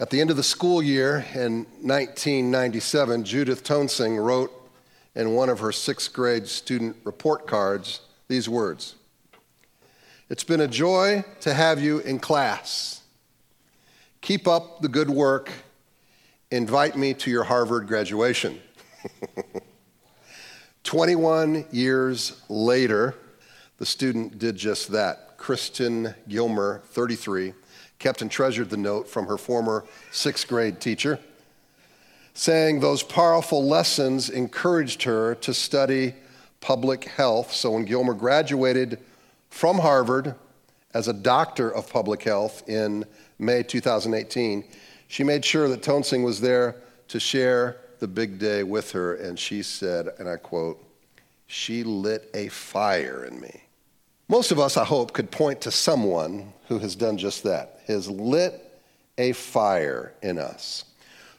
At 0.00 0.10
the 0.10 0.20
end 0.20 0.30
of 0.30 0.36
the 0.36 0.42
school 0.42 0.82
year 0.82 1.24
in 1.34 1.66
1997, 1.82 3.22
Judith 3.22 3.62
Tonsing 3.62 4.16
wrote 4.16 4.50
in 5.14 5.34
one 5.34 5.48
of 5.48 5.60
her 5.60 5.70
sixth 5.70 6.12
grade 6.12 6.48
student 6.48 6.96
report 7.04 7.46
cards 7.46 8.00
these 8.26 8.48
words 8.48 8.96
It's 10.28 10.42
been 10.42 10.60
a 10.60 10.66
joy 10.66 11.24
to 11.42 11.54
have 11.54 11.80
you 11.80 12.00
in 12.00 12.18
class. 12.18 13.02
Keep 14.20 14.48
up 14.48 14.82
the 14.82 14.88
good 14.88 15.10
work. 15.10 15.52
Invite 16.50 16.96
me 16.96 17.14
to 17.14 17.30
your 17.30 17.44
Harvard 17.44 17.86
graduation. 17.86 18.60
21 20.82 21.66
years 21.70 22.42
later, 22.48 23.14
the 23.78 23.86
student 23.86 24.40
did 24.40 24.56
just 24.56 24.90
that. 24.90 25.38
Kristen 25.38 26.16
Gilmer, 26.26 26.80
33, 26.86 27.54
kept 27.98 28.22
and 28.22 28.30
treasured 28.30 28.70
the 28.70 28.76
note 28.76 29.08
from 29.08 29.26
her 29.26 29.38
former 29.38 29.84
sixth 30.10 30.48
grade 30.48 30.80
teacher, 30.80 31.18
saying 32.34 32.80
those 32.80 33.02
powerful 33.02 33.64
lessons 33.64 34.28
encouraged 34.28 35.04
her 35.04 35.34
to 35.36 35.54
study 35.54 36.14
public 36.60 37.04
health. 37.04 37.52
So 37.52 37.72
when 37.72 37.84
Gilmer 37.84 38.14
graduated 38.14 38.98
from 39.50 39.78
Harvard 39.78 40.34
as 40.92 41.08
a 41.08 41.12
doctor 41.12 41.70
of 41.70 41.90
public 41.90 42.22
health 42.22 42.68
in 42.68 43.04
May 43.38 43.62
2018, 43.62 44.64
she 45.08 45.24
made 45.24 45.44
sure 45.44 45.68
that 45.68 45.82
Tonsing 45.82 46.24
was 46.24 46.40
there 46.40 46.76
to 47.08 47.20
share 47.20 47.76
the 48.00 48.08
big 48.08 48.38
day 48.38 48.62
with 48.62 48.90
her, 48.92 49.14
and 49.14 49.38
she 49.38 49.62
said, 49.62 50.08
and 50.18 50.28
I 50.28 50.36
quote, 50.36 50.82
she 51.46 51.84
lit 51.84 52.30
a 52.34 52.48
fire 52.48 53.24
in 53.24 53.40
me. 53.40 53.62
Most 54.28 54.50
of 54.50 54.58
us, 54.58 54.76
I 54.76 54.84
hope, 54.84 55.12
could 55.12 55.30
point 55.30 55.60
to 55.62 55.70
someone 55.70 56.52
who 56.68 56.78
has 56.78 56.96
done 56.96 57.18
just 57.18 57.42
that, 57.44 57.73
has 57.86 58.08
lit 58.10 58.60
a 59.18 59.32
fire 59.32 60.12
in 60.22 60.38
us, 60.38 60.84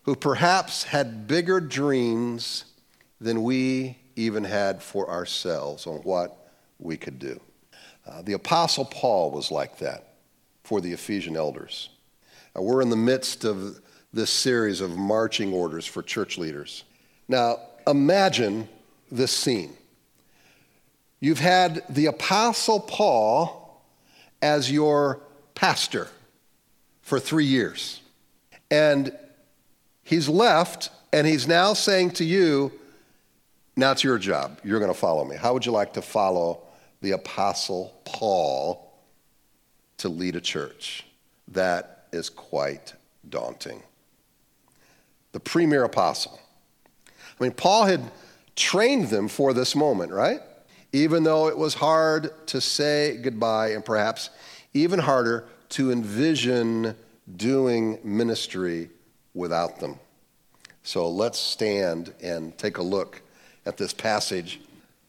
who 0.03 0.16
perhaps 0.16 0.84
had 0.84 1.27
bigger 1.27 1.59
dreams 1.59 2.66
than 3.20 3.44
we 3.44 3.97
even 4.16 4.44
had 4.44 4.81
for 4.81 5.09
ourselves 5.09 5.88
on 5.88 5.97
what 5.97 6.52
we 6.80 6.97
could 6.97 7.20
do. 7.20 7.39
Uh, 8.08 8.22
the 8.22 8.33
Apostle 8.33 8.86
Paul 8.86 9.31
was 9.31 9.52
like 9.52 9.80
that 9.80 10.14
for 10.64 10.80
the 10.80 10.94
Ephesian 10.94 11.36
elders. 11.36 11.89
Uh, 12.55 12.61
we're 12.61 12.81
in 12.81 12.89
the 12.89 12.95
midst 12.95 13.44
of 13.44 13.81
this 14.14 14.30
series 14.30 14.80
of 14.80 14.95
marching 14.95 15.52
orders 15.53 15.86
for 15.86 16.02
church 16.02 16.38
leaders. 16.38 16.83
Now, 17.27 17.58
imagine 17.88 18.70
this 19.11 19.31
scene. 19.31 19.73
You've 21.20 21.39
had 21.39 21.83
the 21.89 22.05
Apostle 22.05 22.80
Paul 22.80 23.83
as 24.42 24.72
your 24.72 25.20
pastor 25.55 26.08
for 27.06 27.20
three 27.20 27.45
years. 27.45 28.02
And 28.70 29.16
he's 30.03 30.28
left, 30.28 30.89
and 31.14 31.25
he's 31.25 31.48
now 31.48 31.72
saying 31.73 32.11
to 32.11 32.25
you, 32.25 32.73
Now 33.78 33.92
it's 33.92 34.03
your 34.03 34.17
job. 34.17 34.59
You're 34.61 34.80
going 34.80 34.92
to 34.92 35.00
follow 35.00 35.23
me. 35.23 35.38
How 35.38 35.53
would 35.53 35.66
you 35.66 35.72
like 35.72 35.94
to 35.94 36.02
follow 36.02 36.64
the 37.02 37.11
Apostle 37.11 37.98
Paul 38.03 38.92
to 40.00 40.09
lead 40.09 40.36
a 40.36 40.42
church? 40.42 41.06
That 41.48 42.08
is 42.11 42.30
quite 42.30 42.94
daunting. 43.30 43.81
The 45.31 45.39
premier 45.39 45.86
apostle. 45.86 46.39
I 47.08 47.44
mean, 47.44 47.53
Paul 47.53 47.86
had 47.86 48.02
trained 48.58 49.09
them 49.09 49.30
for 49.30 49.53
this 49.53 49.73
moment, 49.76 50.11
right? 50.11 50.42
even 50.95 51.23
though 51.23 51.50
it 51.50 51.58
was 51.58 51.73
hard 51.73 52.31
to 52.48 52.61
say 52.61 53.17
goodbye 53.22 53.72
and 53.73 53.83
perhaps 53.83 54.30
even 54.73 54.98
harder 54.98 55.44
to 55.69 55.91
envision 55.91 56.95
doing 57.38 57.99
ministry 58.03 58.89
without 59.33 59.80
them. 59.80 59.99
So 60.83 61.09
let's 61.09 61.39
stand 61.39 62.13
and 62.21 62.58
take 62.58 62.77
a 62.77 62.83
look 62.83 63.21
at 63.66 63.77
this 63.77 63.93
passage. 63.93 64.61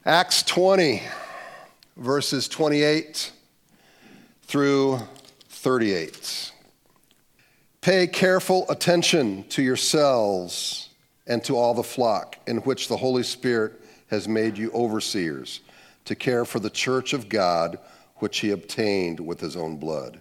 Acts 0.05 0.43
20, 0.43 1.03
verses 1.97 2.49
28 2.49 3.33
through 4.43 5.01
38. 5.49 6.53
Pay 7.81 8.07
careful 8.07 8.69
attention 8.71 9.45
to 9.49 9.63
yourselves 9.63 10.91
and 11.27 11.43
to 11.45 11.57
all 11.57 11.75
the 11.75 11.83
flock 11.83 12.37
in 12.47 12.59
which 12.59 12.89
the 12.89 12.97
Holy 12.97 13.23
Spirit 13.23 13.81
has 14.09 14.29
made 14.29 14.57
you 14.57 14.71
overseers 14.73 15.61
to 16.05 16.15
care 16.15 16.45
for 16.45 16.61
the 16.61 16.71
church 16.71 17.13
of 17.13 17.29
God, 17.29 17.79
which 18.17 18.39
he 18.39 18.53
obtained 18.53 19.21
with 19.21 19.41
his 19.41 19.57
own 19.57 19.77
blood. 19.77 20.21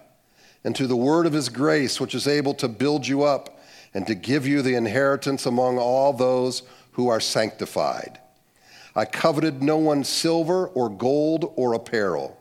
and 0.63 0.75
to 0.75 0.87
the 0.87 0.95
word 0.95 1.25
of 1.25 1.33
his 1.33 1.49
grace, 1.49 1.99
which 1.99 2.15
is 2.15 2.27
able 2.27 2.53
to 2.55 2.67
build 2.67 3.07
you 3.07 3.23
up 3.23 3.59
and 3.93 4.07
to 4.07 4.15
give 4.15 4.47
you 4.47 4.61
the 4.61 4.75
inheritance 4.75 5.45
among 5.45 5.77
all 5.77 6.13
those 6.13 6.63
who 6.93 7.07
are 7.07 7.19
sanctified. 7.19 8.19
I 8.95 9.05
coveted 9.05 9.63
no 9.63 9.77
one's 9.77 10.09
silver 10.09 10.67
or 10.67 10.89
gold 10.89 11.53
or 11.55 11.73
apparel. 11.73 12.37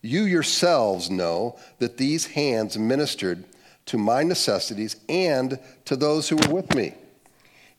You 0.00 0.22
yourselves 0.22 1.10
know 1.10 1.58
that 1.78 1.96
these 1.96 2.26
hands 2.26 2.78
ministered 2.78 3.44
to 3.86 3.98
my 3.98 4.22
necessities 4.22 4.96
and 5.08 5.58
to 5.86 5.96
those 5.96 6.28
who 6.28 6.36
were 6.36 6.54
with 6.54 6.74
me. 6.74 6.94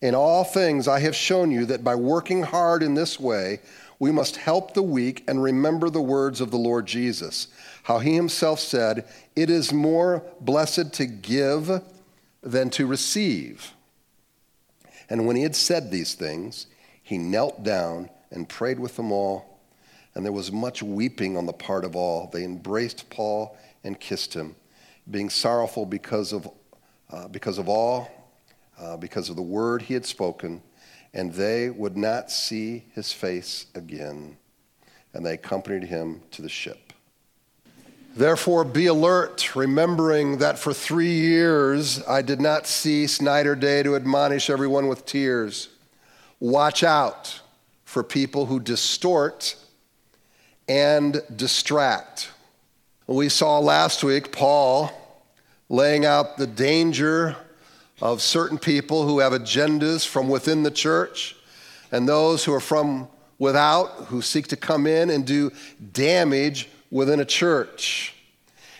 In 0.01 0.16
all 0.16 0.44
things, 0.44 0.88
I 0.88 1.00
have 1.00 1.16
shown 1.16 1.51
you 1.51 1.66
that 1.67 1.83
by 1.83 1.95
working 1.95 2.44
hard 2.44 2.83
in 2.83 2.94
this 2.94 3.19
way, 3.19 3.59
we 4.00 4.11
must 4.11 4.38
help 4.38 4.73
the 4.73 4.83
weak 4.83 5.23
and 5.27 5.44
remember 5.44 5.89
the 5.89 6.01
words 6.01 6.39
of 6.41 6.51
the 6.51 6.57
Lord 6.57 6.85
Jesus, 6.85 7.47
how 7.89 7.97
he 7.97 8.13
himself 8.13 8.59
said, 8.59 9.03
It 9.35 9.50
is 9.50 9.73
more 9.73 10.23
blessed 10.39 10.94
to 10.94 11.07
give 11.07 11.81
than 12.44 12.69
to 12.69 12.85
receive. 12.85 13.73
And 15.09 15.25
when 15.25 15.35
he 15.35 15.41
had 15.41 15.55
said 15.55 15.89
these 15.89 16.13
things, 16.13 16.67
he 17.01 17.17
knelt 17.17 17.63
down 17.63 18.11
and 18.29 18.47
prayed 18.47 18.79
with 18.79 18.95
them 18.95 19.11
all. 19.11 19.59
And 20.13 20.23
there 20.23 20.31
was 20.31 20.51
much 20.51 20.83
weeping 20.83 21.35
on 21.35 21.47
the 21.47 21.51
part 21.51 21.83
of 21.83 21.95
all. 21.95 22.29
They 22.31 22.44
embraced 22.44 23.09
Paul 23.09 23.57
and 23.83 24.00
kissed 24.00 24.35
him, 24.35 24.56
being 25.09 25.31
sorrowful 25.31 25.88
because 25.88 26.31
of, 26.31 26.47
uh, 27.09 27.27
because 27.29 27.57
of 27.57 27.69
all, 27.69 28.07
uh, 28.79 28.97
because 28.97 29.29
of 29.29 29.35
the 29.35 29.41
word 29.41 29.81
he 29.81 29.95
had 29.95 30.06
spoken 30.06 30.61
and 31.16 31.33
they 31.33 31.71
would 31.71 31.97
not 31.97 32.29
see 32.29 32.85
his 32.94 33.11
face 33.11 33.66
again. 33.73 34.38
And 35.16 35.25
they 35.25 35.33
accompanied 35.33 35.85
him 35.85 36.21
to 36.29 36.44
the 36.44 36.50
ship. 36.50 36.88
Therefore, 38.16 38.64
be 38.64 38.88
alert, 38.88 39.56
remembering 39.56 40.40
that 40.40 40.58
for 40.58 40.74
three 40.74 41.20
years 41.20 42.03
I 42.08 42.22
did 42.22 42.42
not 42.42 42.68
cease 42.68 43.22
night 43.22 43.46
or 43.46 43.56
day 43.56 43.84
to 43.84 43.96
admonish 43.96 44.50
everyone 44.50 44.88
with 44.88 45.06
tears. 45.06 45.70
Watch 46.40 46.84
out 46.84 47.40
for 47.86 48.03
people 48.03 48.48
who 48.48 48.59
distort 48.59 49.56
and 50.68 51.22
distract. 51.36 52.31
We 53.08 53.30
saw 53.30 53.59
last 53.59 54.03
week 54.03 54.31
Paul 54.31 54.92
laying 55.69 56.06
out 56.06 56.38
the 56.38 56.48
danger 56.48 57.36
of 58.02 58.22
certain 58.22 58.58
people 58.58 59.08
who 59.08 59.19
have 59.19 59.34
agendas 59.34 60.06
from 60.06 60.30
within 60.30 60.64
the 60.64 60.72
church 60.72 61.36
and 61.92 62.07
those 62.07 62.44
who 62.44 62.54
are 62.54 62.60
from 62.60 63.07
without 63.38 63.88
who 64.07 64.22
seek 64.22 64.48
to 64.48 64.56
come 64.56 64.86
in 64.86 65.10
and 65.10 65.25
do 65.25 65.51
damage 65.92 66.69
within 66.91 67.19
a 67.19 67.25
church. 67.25 68.15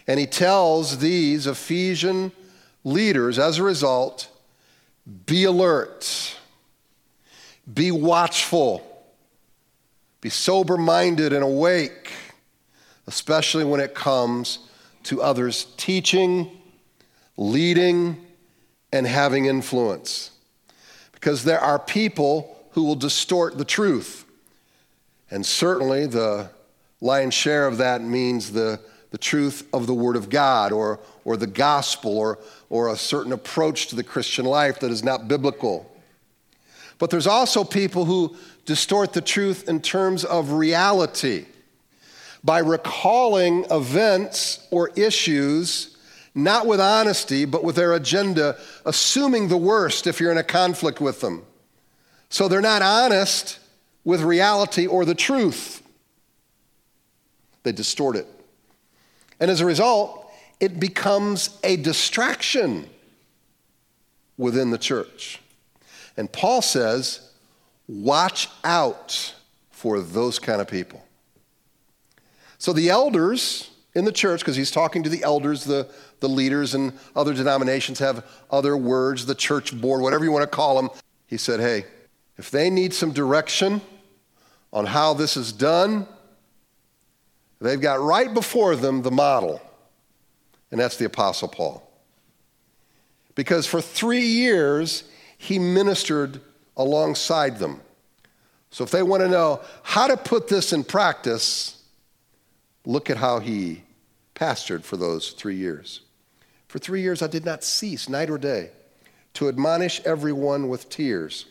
And 0.08 0.20
he 0.20 0.26
tells 0.26 0.98
these 0.98 1.46
Ephesian 1.46 2.32
leaders, 2.84 3.38
as 3.38 3.60
a 3.60 3.64
result, 3.64 4.28
be 5.26 5.44
alert, 5.44 6.36
be 7.72 7.92
watchful, 7.92 8.86
be 10.22 10.30
sober 10.30 10.78
minded 10.78 11.34
and 11.34 11.44
awake, 11.44 12.12
especially 13.08 13.64
when 13.64 13.80
it 13.80 13.94
comes 13.94 14.60
to 15.04 15.22
others 15.22 15.68
teaching, 15.78 16.60
leading, 17.38 18.26
and 18.92 19.06
having 19.06 19.46
influence. 19.46 20.32
Because 21.12 21.44
there 21.44 21.60
are 21.60 21.80
people 21.80 22.66
who 22.72 22.84
will 22.84 22.96
distort 22.96 23.58
the 23.58 23.66
truth. 23.66 24.26
And 25.32 25.46
certainly 25.46 26.06
the 26.06 26.50
lion's 27.02 27.34
share 27.34 27.68
of 27.68 27.78
that 27.78 28.02
means 28.02 28.52
the, 28.52 28.80
the 29.12 29.18
truth 29.18 29.68
of 29.74 29.88
the 29.88 29.94
Word 29.94 30.16
of 30.16 30.30
God 30.30 30.72
or, 30.72 31.00
or 31.26 31.38
the 31.38 31.48
gospel 31.48 32.18
or, 32.18 32.40
or 32.70 32.90
a 32.90 32.98
certain 32.98 33.32
approach 33.32 33.88
to 33.88 33.96
the 33.96 34.04
Christian 34.04 34.46
life 34.46 34.80
that 34.80 34.92
is 34.92 35.04
not 35.04 35.28
biblical. 35.28 35.90
But 36.98 37.10
there's 37.10 37.28
also 37.28 37.64
people 37.64 38.06
who 38.06 38.36
distort 38.66 39.14
the 39.14 39.22
truth 39.22 39.68
in 39.70 39.82
terms 39.82 40.26
of 40.26 40.52
reality 40.52 41.46
by 42.44 42.60
recalling 42.60 43.66
events 43.72 44.68
or 44.72 44.90
issues 44.96 45.98
not 46.36 46.68
with 46.68 46.80
honesty, 46.80 47.46
but 47.46 47.64
with 47.64 47.76
their 47.76 47.94
agenda, 47.94 48.58
assuming 48.86 49.48
the 49.48 49.58
worst 49.58 50.08
if 50.08 50.20
you're 50.20 50.32
in 50.32 50.38
a 50.38 50.44
conflict 50.44 51.02
with 51.02 51.22
them. 51.22 51.44
So 52.30 52.48
they're 52.48 52.62
not 52.62 52.82
honest 52.82 53.60
with 54.04 54.22
reality 54.22 54.86
or 54.86 55.06
the 55.06 55.16
truth. 55.16 55.82
They 57.64 57.72
distort 57.72 58.16
it. 58.16 58.28
And 59.40 59.50
as 59.50 59.62
a 59.62 59.66
result, 59.66 60.32
it 60.60 60.80
becomes 60.80 61.58
a 61.64 61.78
distraction 61.78 62.90
within 64.38 64.72
the 64.72 64.78
church. 64.78 65.42
And 66.18 66.32
Paul 66.32 66.62
says, 66.62 67.30
watch 67.88 68.50
out 68.64 69.34
for 69.72 70.00
those 70.02 70.40
kind 70.40 70.62
of 70.62 70.68
people. 70.68 71.04
So 72.58 72.74
the 72.74 72.90
elders 72.90 73.72
in 73.96 74.06
the 74.06 74.12
church, 74.12 74.42
because 74.42 74.56
he's 74.56 74.72
talking 74.72 75.04
to 75.04 75.10
the 75.10 75.24
elders, 75.24 75.64
the, 75.64 75.90
the 76.20 76.30
leaders, 76.30 76.76
and 76.76 76.94
other 77.16 77.34
denominations 77.34 78.00
have 78.00 78.26
other 78.52 78.78
words, 78.78 79.26
the 79.26 79.36
church 79.36 79.80
board, 79.80 80.02
whatever 80.02 80.26
you 80.26 80.32
want 80.32 80.44
to 80.44 80.56
call 80.56 80.76
them. 80.76 80.90
He 81.28 81.38
said, 81.38 81.60
hey, 81.60 81.86
if 82.38 82.52
they 82.52 82.70
need 82.70 82.94
some 82.94 83.12
direction 83.12 83.82
on 84.72 84.86
how 84.86 85.14
this 85.14 85.36
is 85.38 85.52
done, 85.52 86.08
they've 87.60 87.82
got 87.82 88.00
right 88.00 88.34
before 88.34 88.76
them 88.76 89.02
the 89.02 89.12
model, 89.12 89.62
and 90.72 90.80
that's 90.80 90.98
the 90.98 91.06
Apostle 91.06 91.48
Paul. 91.48 91.86
Because 93.36 93.66
for 93.66 93.82
three 93.82 94.26
years, 94.26 95.04
he 95.38 95.60
ministered 95.60 96.42
alongside 96.76 97.58
them. 97.58 97.82
So 98.72 98.84
if 98.84 98.92
they 98.92 99.04
want 99.04 99.24
to 99.24 99.30
know 99.30 99.62
how 99.84 100.08
to 100.08 100.18
put 100.18 100.48
this 100.48 100.74
in 100.74 100.84
practice, 100.84 101.82
look 102.86 103.10
at 103.10 103.18
how 103.18 103.40
he 103.40 103.84
pastored 104.36 104.84
for 104.84 104.98
those 104.98 105.32
three 105.32 105.56
years. 105.56 106.02
For 106.68 106.80
three 106.80 107.02
years 107.02 107.22
I 107.22 107.28
did 107.28 107.46
not 107.46 107.64
cease, 107.64 108.08
night 108.08 108.30
or 108.30 108.38
day, 108.38 108.72
to 109.34 109.48
admonish 109.48 110.02
everyone 110.06 110.70
with 110.70 110.90
tears. 110.90 111.46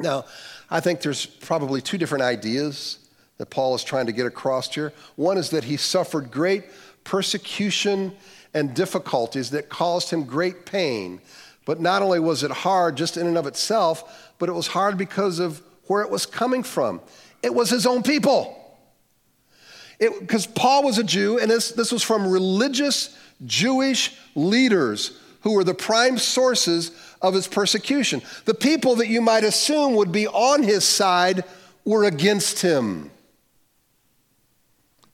Now, 0.00 0.24
I 0.70 0.80
think 0.80 1.00
there's 1.00 1.24
probably 1.24 1.80
two 1.80 1.98
different 1.98 2.24
ideas 2.24 2.98
that 3.38 3.50
Paul 3.50 3.74
is 3.74 3.84
trying 3.84 4.06
to 4.06 4.12
get 4.12 4.26
across 4.26 4.72
here. 4.72 4.92
One 5.16 5.38
is 5.38 5.50
that 5.50 5.64
he 5.64 5.76
suffered 5.76 6.30
great 6.30 6.64
persecution 7.02 8.12
and 8.52 8.74
difficulties 8.74 9.50
that 9.50 9.68
caused 9.68 10.10
him 10.10 10.24
great 10.24 10.64
pain. 10.64 11.20
But 11.64 11.80
not 11.80 12.02
only 12.02 12.20
was 12.20 12.42
it 12.42 12.50
hard 12.50 12.96
just 12.96 13.16
in 13.16 13.26
and 13.26 13.36
of 13.36 13.46
itself, 13.46 14.32
but 14.38 14.48
it 14.48 14.52
was 14.52 14.68
hard 14.68 14.96
because 14.96 15.38
of 15.38 15.62
where 15.86 16.02
it 16.02 16.10
was 16.10 16.26
coming 16.26 16.62
from. 16.62 17.00
It 17.42 17.54
was 17.54 17.70
his 17.70 17.86
own 17.86 18.02
people. 18.02 18.60
Because 19.98 20.46
Paul 20.46 20.84
was 20.84 20.98
a 20.98 21.04
Jew, 21.04 21.38
and 21.38 21.50
this, 21.50 21.70
this 21.72 21.92
was 21.92 22.02
from 22.02 22.26
religious 22.26 23.16
Jewish 23.46 24.16
leaders 24.34 25.18
who 25.42 25.52
were 25.52 25.64
the 25.64 25.74
prime 25.74 26.18
sources 26.18 26.90
of 27.20 27.34
his 27.34 27.46
persecution. 27.46 28.22
The 28.44 28.54
people 28.54 28.96
that 28.96 29.08
you 29.08 29.20
might 29.20 29.44
assume 29.44 29.94
would 29.96 30.10
be 30.10 30.26
on 30.26 30.62
his 30.62 30.84
side 30.84 31.44
were 31.84 32.04
against 32.04 32.60
him. 32.60 33.10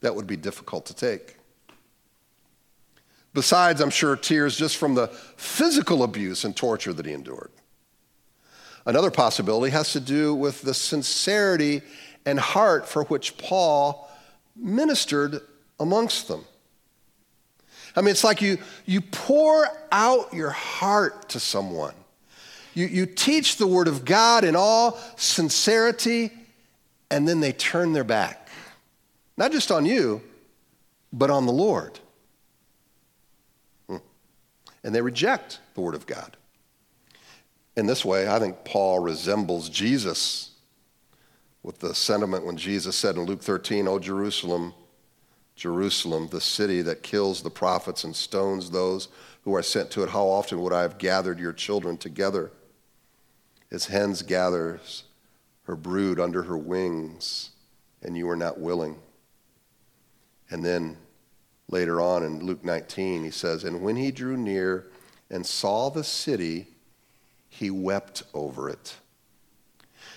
That 0.00 0.14
would 0.14 0.26
be 0.26 0.36
difficult 0.36 0.86
to 0.86 0.94
take. 0.94 1.36
Besides, 3.32 3.80
I'm 3.80 3.90
sure, 3.90 4.16
tears 4.16 4.56
just 4.56 4.76
from 4.76 4.94
the 4.94 5.08
physical 5.36 6.02
abuse 6.02 6.44
and 6.44 6.56
torture 6.56 6.92
that 6.92 7.06
he 7.06 7.12
endured. 7.12 7.50
Another 8.86 9.10
possibility 9.10 9.70
has 9.72 9.92
to 9.92 10.00
do 10.00 10.34
with 10.34 10.62
the 10.62 10.74
sincerity 10.74 11.82
and 12.26 12.40
heart 12.40 12.88
for 12.88 13.04
which 13.04 13.36
Paul 13.36 14.10
ministered 14.56 15.40
amongst 15.78 16.28
them. 16.28 16.44
I 17.94 18.00
mean, 18.00 18.10
it's 18.10 18.24
like 18.24 18.40
you, 18.40 18.58
you 18.86 19.00
pour 19.00 19.66
out 19.92 20.32
your 20.32 20.50
heart 20.50 21.28
to 21.30 21.40
someone. 21.40 21.94
You, 22.74 22.86
you 22.86 23.06
teach 23.06 23.56
the 23.56 23.66
Word 23.66 23.88
of 23.88 24.04
God 24.04 24.44
in 24.44 24.54
all 24.54 24.98
sincerity, 25.16 26.30
and 27.10 27.26
then 27.26 27.40
they 27.40 27.52
turn 27.52 27.92
their 27.92 28.04
back. 28.04 28.39
Not 29.40 29.52
just 29.52 29.72
on 29.72 29.86
you, 29.86 30.20
but 31.14 31.30
on 31.30 31.46
the 31.46 31.52
Lord 31.52 31.98
hmm. 33.88 33.96
and 34.84 34.94
they 34.94 35.00
reject 35.00 35.60
the 35.72 35.80
Word 35.80 35.94
of 35.94 36.06
God. 36.06 36.36
In 37.74 37.86
this 37.86 38.04
way, 38.04 38.28
I 38.28 38.38
think 38.38 38.64
Paul 38.66 38.98
resembles 38.98 39.70
Jesus 39.70 40.50
with 41.62 41.78
the 41.78 41.94
sentiment 41.94 42.44
when 42.44 42.58
Jesus 42.58 42.94
said 42.96 43.16
in 43.16 43.22
Luke 43.22 43.40
13, 43.40 43.88
O 43.88 43.98
Jerusalem, 43.98 44.74
Jerusalem, 45.56 46.28
the 46.28 46.42
city 46.42 46.82
that 46.82 47.02
kills 47.02 47.40
the 47.40 47.48
prophets 47.48 48.04
and 48.04 48.14
stones 48.14 48.68
those 48.68 49.08
who 49.44 49.54
are 49.54 49.62
sent 49.62 49.90
to 49.92 50.02
it, 50.02 50.10
how 50.10 50.26
often 50.26 50.60
would 50.60 50.74
I 50.74 50.82
have 50.82 50.98
gathered 50.98 51.40
your 51.40 51.54
children 51.54 51.96
together 51.96 52.50
as 53.70 53.86
hens 53.86 54.20
gathers 54.20 55.04
her 55.62 55.76
brood 55.76 56.20
under 56.20 56.42
her 56.42 56.58
wings, 56.58 57.52
and 58.02 58.18
you 58.18 58.26
were 58.26 58.36
not 58.36 58.60
willing. 58.60 58.98
And 60.50 60.64
then 60.64 60.96
later 61.68 62.00
on 62.00 62.24
in 62.24 62.44
Luke 62.44 62.64
19, 62.64 63.24
he 63.24 63.30
says, 63.30 63.64
And 63.64 63.82
when 63.82 63.96
he 63.96 64.10
drew 64.10 64.36
near 64.36 64.86
and 65.30 65.46
saw 65.46 65.88
the 65.88 66.04
city, 66.04 66.66
he 67.48 67.70
wept 67.70 68.22
over 68.34 68.68
it, 68.68 68.96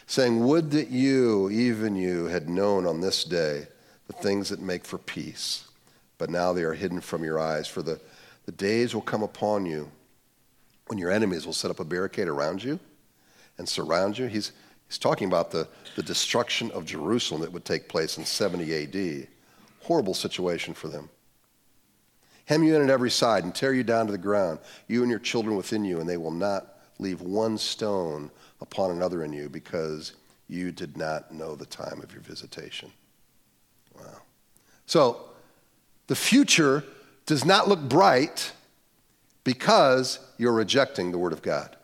saying, 0.07 0.43
Would 0.45 0.71
that 0.71 0.89
you, 0.89 1.49
even 1.49 1.95
you, 1.95 2.25
had 2.25 2.49
known 2.49 2.85
on 2.85 3.01
this 3.01 3.23
day 3.23 3.67
the 4.07 4.13
things 4.13 4.49
that 4.49 4.59
make 4.59 4.85
for 4.85 4.97
peace, 4.97 5.67
but 6.17 6.29
now 6.29 6.53
they 6.53 6.63
are 6.63 6.73
hidden 6.73 7.01
from 7.01 7.23
your 7.23 7.39
eyes. 7.39 7.67
For 7.67 7.81
the, 7.81 7.99
the 8.45 8.51
days 8.51 8.93
will 8.93 9.01
come 9.01 9.23
upon 9.23 9.65
you 9.65 9.89
when 10.87 10.97
your 10.97 11.11
enemies 11.11 11.45
will 11.45 11.53
set 11.53 11.71
up 11.71 11.79
a 11.79 11.85
barricade 11.85 12.27
around 12.27 12.63
you 12.63 12.79
and 13.57 13.67
surround 13.67 14.17
you. 14.17 14.27
He's, 14.27 14.51
he's 14.87 14.97
talking 14.97 15.27
about 15.27 15.51
the, 15.51 15.67
the 15.95 16.03
destruction 16.03 16.71
of 16.71 16.85
Jerusalem 16.85 17.41
that 17.41 17.51
would 17.51 17.65
take 17.65 17.87
place 17.87 18.17
in 18.17 18.25
70 18.25 18.83
AD. 18.83 19.27
Horrible 19.83 20.13
situation 20.13 20.73
for 20.73 20.87
them 20.87 21.09
hem 22.45 22.63
you 22.63 22.75
in 22.75 22.81
at 22.81 22.89
every 22.89 23.11
side, 23.11 23.43
and 23.43 23.53
tear 23.53 23.73
you 23.73 23.83
down 23.83 24.05
to 24.05 24.11
the 24.11 24.17
ground, 24.17 24.59
you 24.87 25.01
and 25.01 25.09
your 25.09 25.19
children 25.19 25.55
within 25.55 25.85
you, 25.85 25.99
and 25.99 26.09
they 26.09 26.17
will 26.17 26.31
not 26.31 26.79
leave 26.99 27.21
one 27.21 27.57
stone 27.57 28.29
upon 28.61 28.91
another 28.91 29.23
in 29.23 29.33
you, 29.33 29.49
because 29.49 30.13
you 30.47 30.71
did 30.71 30.97
not 30.97 31.33
know 31.33 31.55
the 31.55 31.65
time 31.65 32.01
of 32.01 32.11
your 32.11 32.21
visitation. 32.21 32.91
Wow. 33.97 34.21
So, 34.85 35.21
the 36.07 36.15
future 36.15 36.83
does 37.25 37.45
not 37.45 37.69
look 37.69 37.79
bright 37.79 38.51
because 39.45 40.19
you're 40.37 40.53
rejecting 40.53 41.11
the 41.11 41.17
Word 41.17 41.33
of 41.33 41.41
God. 41.41 41.75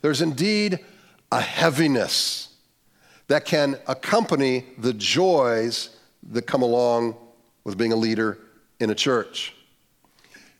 There's 0.00 0.22
indeed 0.22 0.78
a 1.30 1.40
heaviness 1.40 2.48
that 3.26 3.44
can 3.44 3.78
accompany 3.86 4.64
the 4.78 4.94
joys 4.94 5.90
that 6.30 6.46
come 6.46 6.62
along 6.62 7.16
with 7.64 7.76
being 7.76 7.92
a 7.92 7.96
leader 7.96 8.38
in 8.80 8.90
a 8.90 8.94
church. 8.94 9.54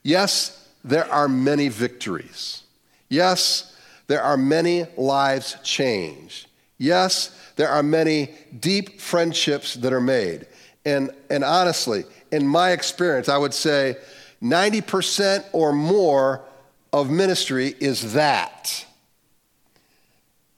Yes, 0.03 0.69
there 0.85 1.11
are 1.11 1.29
many 1.29 1.69
victories. 1.69 2.63
Yes, 3.09 3.77
there 4.07 4.23
are 4.23 4.37
many 4.37 4.87
lives 4.97 5.57
changed. 5.63 6.47
Yes, 6.79 7.37
there 7.57 7.69
are 7.69 7.83
many 7.83 8.35
deep 8.59 9.01
friendships 9.01 9.75
that 9.75 9.93
are 9.93 10.01
made. 10.01 10.47
And, 10.85 11.11
and 11.29 11.45
honestly, 11.45 12.05
in 12.31 12.47
my 12.47 12.71
experience, 12.71 13.29
I 13.29 13.37
would 13.37 13.53
say 13.53 13.97
90% 14.43 15.45
or 15.53 15.73
more 15.73 16.45
of 16.93 17.11
ministry 17.11 17.75
is 17.81 18.13
that. 18.15 18.87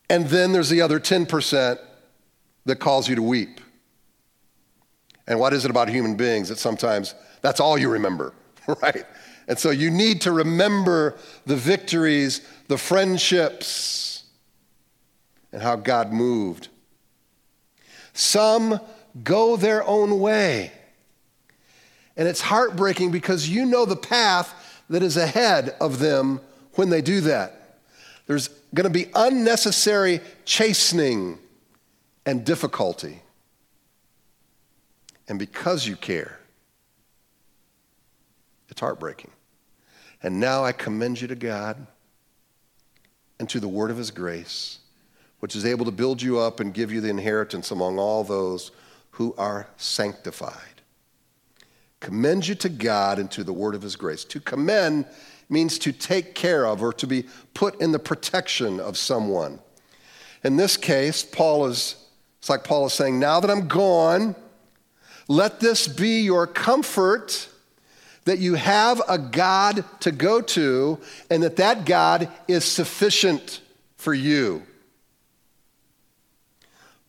And 0.08 0.26
then 0.28 0.52
there's 0.52 0.68
the 0.68 0.82
other 0.82 1.00
10% 1.00 1.78
that 2.66 2.76
calls 2.76 3.08
you 3.08 3.16
to 3.16 3.22
weep. 3.22 3.60
And 5.30 5.38
what 5.38 5.52
is 5.52 5.64
it 5.64 5.70
about 5.70 5.88
human 5.88 6.16
beings 6.16 6.48
that 6.48 6.58
sometimes 6.58 7.14
that's 7.40 7.60
all 7.60 7.78
you 7.78 7.88
remember, 7.88 8.34
right? 8.82 9.04
And 9.46 9.56
so 9.56 9.70
you 9.70 9.88
need 9.88 10.22
to 10.22 10.32
remember 10.32 11.16
the 11.46 11.54
victories, 11.54 12.40
the 12.66 12.76
friendships, 12.76 14.24
and 15.52 15.62
how 15.62 15.76
God 15.76 16.12
moved. 16.12 16.66
Some 18.12 18.80
go 19.22 19.56
their 19.56 19.86
own 19.86 20.18
way. 20.18 20.72
And 22.16 22.26
it's 22.26 22.40
heartbreaking 22.40 23.12
because 23.12 23.48
you 23.48 23.64
know 23.66 23.84
the 23.84 23.94
path 23.94 24.82
that 24.90 25.04
is 25.04 25.16
ahead 25.16 25.76
of 25.80 26.00
them 26.00 26.40
when 26.74 26.90
they 26.90 27.02
do 27.02 27.20
that. 27.20 27.78
There's 28.26 28.48
going 28.74 28.84
to 28.84 28.90
be 28.90 29.06
unnecessary 29.14 30.22
chastening 30.44 31.38
and 32.26 32.44
difficulty. 32.44 33.22
And 35.30 35.38
because 35.38 35.86
you 35.86 35.94
care, 35.94 36.40
it's 38.68 38.80
heartbreaking. 38.80 39.30
And 40.24 40.40
now 40.40 40.64
I 40.64 40.72
commend 40.72 41.20
you 41.20 41.28
to 41.28 41.36
God 41.36 41.86
and 43.38 43.48
to 43.48 43.60
the 43.60 43.68
word 43.68 43.92
of 43.92 43.96
his 43.96 44.10
grace, 44.10 44.80
which 45.38 45.54
is 45.54 45.64
able 45.64 45.84
to 45.84 45.92
build 45.92 46.20
you 46.20 46.40
up 46.40 46.58
and 46.58 46.74
give 46.74 46.90
you 46.90 47.00
the 47.00 47.10
inheritance 47.10 47.70
among 47.70 47.96
all 47.96 48.24
those 48.24 48.72
who 49.12 49.32
are 49.38 49.68
sanctified. 49.76 50.82
Commend 52.00 52.48
you 52.48 52.56
to 52.56 52.68
God 52.68 53.20
and 53.20 53.30
to 53.30 53.44
the 53.44 53.52
word 53.52 53.76
of 53.76 53.82
his 53.82 53.94
grace. 53.94 54.24
To 54.24 54.40
commend 54.40 55.06
means 55.48 55.78
to 55.78 55.92
take 55.92 56.34
care 56.34 56.66
of 56.66 56.82
or 56.82 56.92
to 56.94 57.06
be 57.06 57.26
put 57.54 57.80
in 57.80 57.92
the 57.92 58.00
protection 58.00 58.80
of 58.80 58.98
someone. 58.98 59.60
In 60.42 60.56
this 60.56 60.76
case, 60.76 61.22
Paul 61.22 61.66
is, 61.66 62.04
it's 62.40 62.50
like 62.50 62.64
Paul 62.64 62.86
is 62.86 62.94
saying, 62.94 63.20
now 63.20 63.38
that 63.38 63.48
I'm 63.48 63.68
gone, 63.68 64.34
let 65.30 65.60
this 65.60 65.86
be 65.86 66.22
your 66.22 66.44
comfort 66.44 67.48
that 68.24 68.40
you 68.40 68.54
have 68.54 69.00
a 69.08 69.16
God 69.16 69.84
to 70.00 70.10
go 70.10 70.40
to 70.40 70.98
and 71.30 71.44
that 71.44 71.54
that 71.54 71.86
God 71.86 72.28
is 72.48 72.64
sufficient 72.64 73.60
for 73.96 74.12
you. 74.12 74.64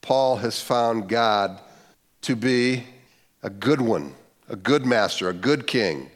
Paul 0.02 0.36
has 0.36 0.60
found 0.60 1.08
God 1.08 1.60
to 2.20 2.36
be 2.36 2.84
a 3.42 3.50
good 3.50 3.80
one, 3.80 4.14
a 4.48 4.54
good 4.54 4.86
master, 4.86 5.28
a 5.28 5.34
good 5.34 5.66
king. 5.66 6.08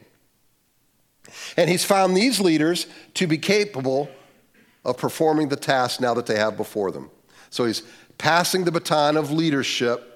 And 1.56 1.68
he's 1.68 1.84
found 1.84 2.16
these 2.16 2.38
leaders 2.38 2.86
to 3.14 3.26
be 3.26 3.36
capable 3.36 4.08
of 4.84 4.96
performing 4.96 5.48
the 5.48 5.56
task 5.56 6.00
now 6.00 6.14
that 6.14 6.26
they 6.26 6.38
have 6.38 6.56
before 6.56 6.92
them. 6.92 7.10
So 7.50 7.64
he's 7.64 7.82
passing 8.16 8.62
the 8.62 8.70
baton 8.70 9.16
of 9.16 9.32
leadership 9.32 10.15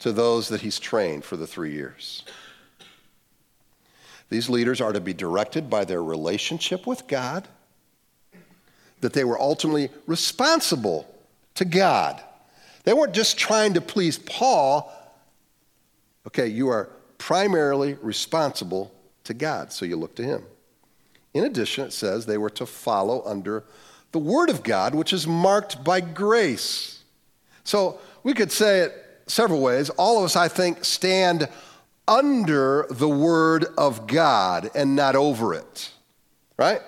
to 0.00 0.12
those 0.12 0.48
that 0.48 0.60
he's 0.60 0.78
trained 0.78 1.24
for 1.24 1.36
the 1.36 1.46
three 1.46 1.72
years. 1.72 2.24
These 4.28 4.50
leaders 4.50 4.80
are 4.80 4.92
to 4.92 5.00
be 5.00 5.14
directed 5.14 5.70
by 5.70 5.84
their 5.84 6.02
relationship 6.02 6.86
with 6.86 7.06
God, 7.06 7.46
that 9.00 9.12
they 9.12 9.24
were 9.24 9.40
ultimately 9.40 9.90
responsible 10.06 11.06
to 11.54 11.64
God. 11.64 12.20
They 12.84 12.92
weren't 12.92 13.14
just 13.14 13.38
trying 13.38 13.74
to 13.74 13.80
please 13.80 14.18
Paul. 14.18 14.92
Okay, 16.26 16.48
you 16.48 16.68
are 16.68 16.90
primarily 17.18 17.94
responsible 17.94 18.92
to 19.24 19.34
God, 19.34 19.72
so 19.72 19.84
you 19.84 19.96
look 19.96 20.14
to 20.16 20.24
Him. 20.24 20.44
In 21.34 21.44
addition, 21.44 21.86
it 21.86 21.92
says 21.92 22.26
they 22.26 22.38
were 22.38 22.50
to 22.50 22.66
follow 22.66 23.22
under 23.24 23.64
the 24.12 24.18
Word 24.18 24.50
of 24.50 24.62
God, 24.62 24.94
which 24.94 25.12
is 25.12 25.26
marked 25.26 25.84
by 25.84 26.00
grace. 26.00 27.02
So 27.64 28.00
we 28.22 28.34
could 28.34 28.50
say 28.50 28.80
it 28.80 29.05
several 29.26 29.60
ways. 29.60 29.90
All 29.90 30.18
of 30.18 30.24
us, 30.24 30.36
I 30.36 30.48
think, 30.48 30.84
stand 30.84 31.48
under 32.08 32.86
the 32.90 33.08
Word 33.08 33.66
of 33.76 34.06
God 34.06 34.70
and 34.74 34.94
not 34.94 35.16
over 35.16 35.54
it, 35.54 35.90
right? 36.56 36.80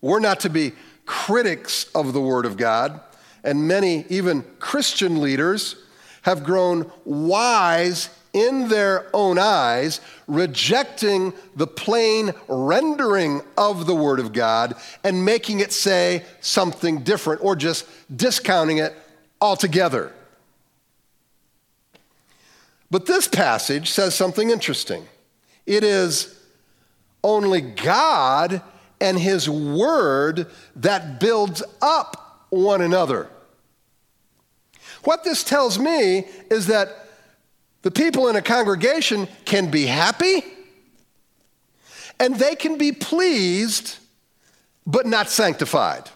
We're 0.00 0.20
not 0.20 0.40
to 0.40 0.50
be 0.50 0.72
critics 1.06 1.84
of 1.94 2.12
the 2.12 2.20
Word 2.20 2.46
of 2.46 2.56
God, 2.56 3.00
and 3.42 3.66
many, 3.66 4.04
even 4.08 4.44
Christian 4.58 5.20
leaders, 5.20 5.76
have 6.22 6.44
grown 6.44 6.90
wise 7.04 8.10
in 8.34 8.68
their 8.68 9.06
own 9.14 9.38
eyes, 9.38 10.00
rejecting 10.26 11.32
the 11.54 11.66
plain 11.66 12.32
rendering 12.48 13.40
of 13.56 13.86
the 13.86 13.94
Word 13.94 14.18
of 14.18 14.32
God 14.32 14.74
and 15.04 15.24
making 15.24 15.60
it 15.60 15.72
say 15.72 16.24
something 16.40 17.04
different 17.04 17.42
or 17.44 17.54
just 17.54 17.86
discounting 18.14 18.78
it 18.78 18.94
altogether. 19.40 20.12
But 22.94 23.06
this 23.06 23.26
passage 23.26 23.90
says 23.90 24.14
something 24.14 24.50
interesting. 24.50 25.04
It 25.66 25.82
is 25.82 26.32
only 27.24 27.60
God 27.60 28.62
and 29.00 29.18
His 29.18 29.50
Word 29.50 30.46
that 30.76 31.18
builds 31.18 31.60
up 31.82 32.46
one 32.50 32.80
another. 32.80 33.28
What 35.02 35.24
this 35.24 35.42
tells 35.42 35.76
me 35.76 36.28
is 36.52 36.68
that 36.68 37.08
the 37.82 37.90
people 37.90 38.28
in 38.28 38.36
a 38.36 38.42
congregation 38.42 39.26
can 39.44 39.72
be 39.72 39.86
happy 39.86 40.44
and 42.20 42.36
they 42.36 42.54
can 42.54 42.78
be 42.78 42.92
pleased, 42.92 43.96
but 44.86 45.04
not 45.04 45.28
sanctified. 45.28 46.08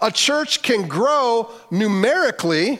A 0.00 0.12
church 0.12 0.62
can 0.62 0.86
grow 0.86 1.50
numerically 1.72 2.78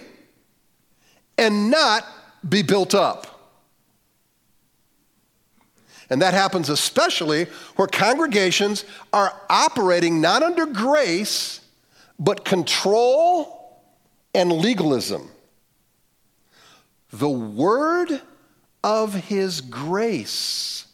and 1.39 1.71
not 1.71 2.05
be 2.49 2.63
built 2.63 2.95
up. 2.95 3.37
And 6.09 6.23
that 6.23 6.35
happens 6.35 6.69
especially 6.69 7.47
where 7.75 7.89
congregations 7.89 8.85
are 9.13 9.35
operating 9.51 10.21
not 10.21 10.43
under 10.43 10.67
grace, 10.67 11.61
but 12.19 12.45
control 12.45 13.83
and 14.35 14.53
legalism. 14.53 15.29
The 17.13 17.29
word 17.29 18.21
of 18.85 19.15
his 19.15 19.61
grace. 19.61 20.87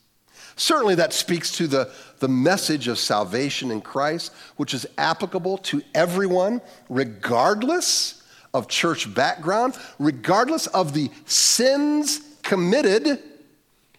Certainly, 0.57 0.97
that 0.97 1.13
speaks 1.13 1.53
to 1.57 1.67
the, 1.67 1.91
the 2.21 2.29
message 2.29 2.89
of 2.89 2.99
salvation 2.99 3.71
in 3.71 3.81
Christ, 3.81 4.33
which 4.57 4.75
is 4.75 4.87
applicable 4.97 5.59
to 5.59 5.83
everyone, 5.95 6.61
regardless 6.89 8.22
of 8.55 8.69
church 8.69 9.13
background, 9.13 9.77
regardless 9.99 10.67
of 10.69 10.93
the 10.93 11.11
sins 11.27 12.21
committed. 12.43 13.07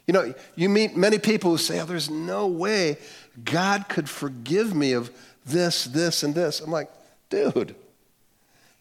You 0.07 0.13
know, 0.13 0.33
you 0.55 0.69
meet 0.69 0.95
many 0.95 1.17
people 1.17 1.51
who 1.51 1.57
say, 1.57 1.79
oh, 1.79 1.85
there's 1.85 2.09
no 2.09 2.47
way 2.47 2.97
God 3.43 3.87
could 3.89 4.09
forgive 4.09 4.75
me 4.75 4.93
of 4.93 5.11
this, 5.45 5.85
this, 5.85 6.23
and 6.23 6.35
this. 6.35 6.59
I'm 6.59 6.71
like, 6.71 6.89
dude, 7.29 7.75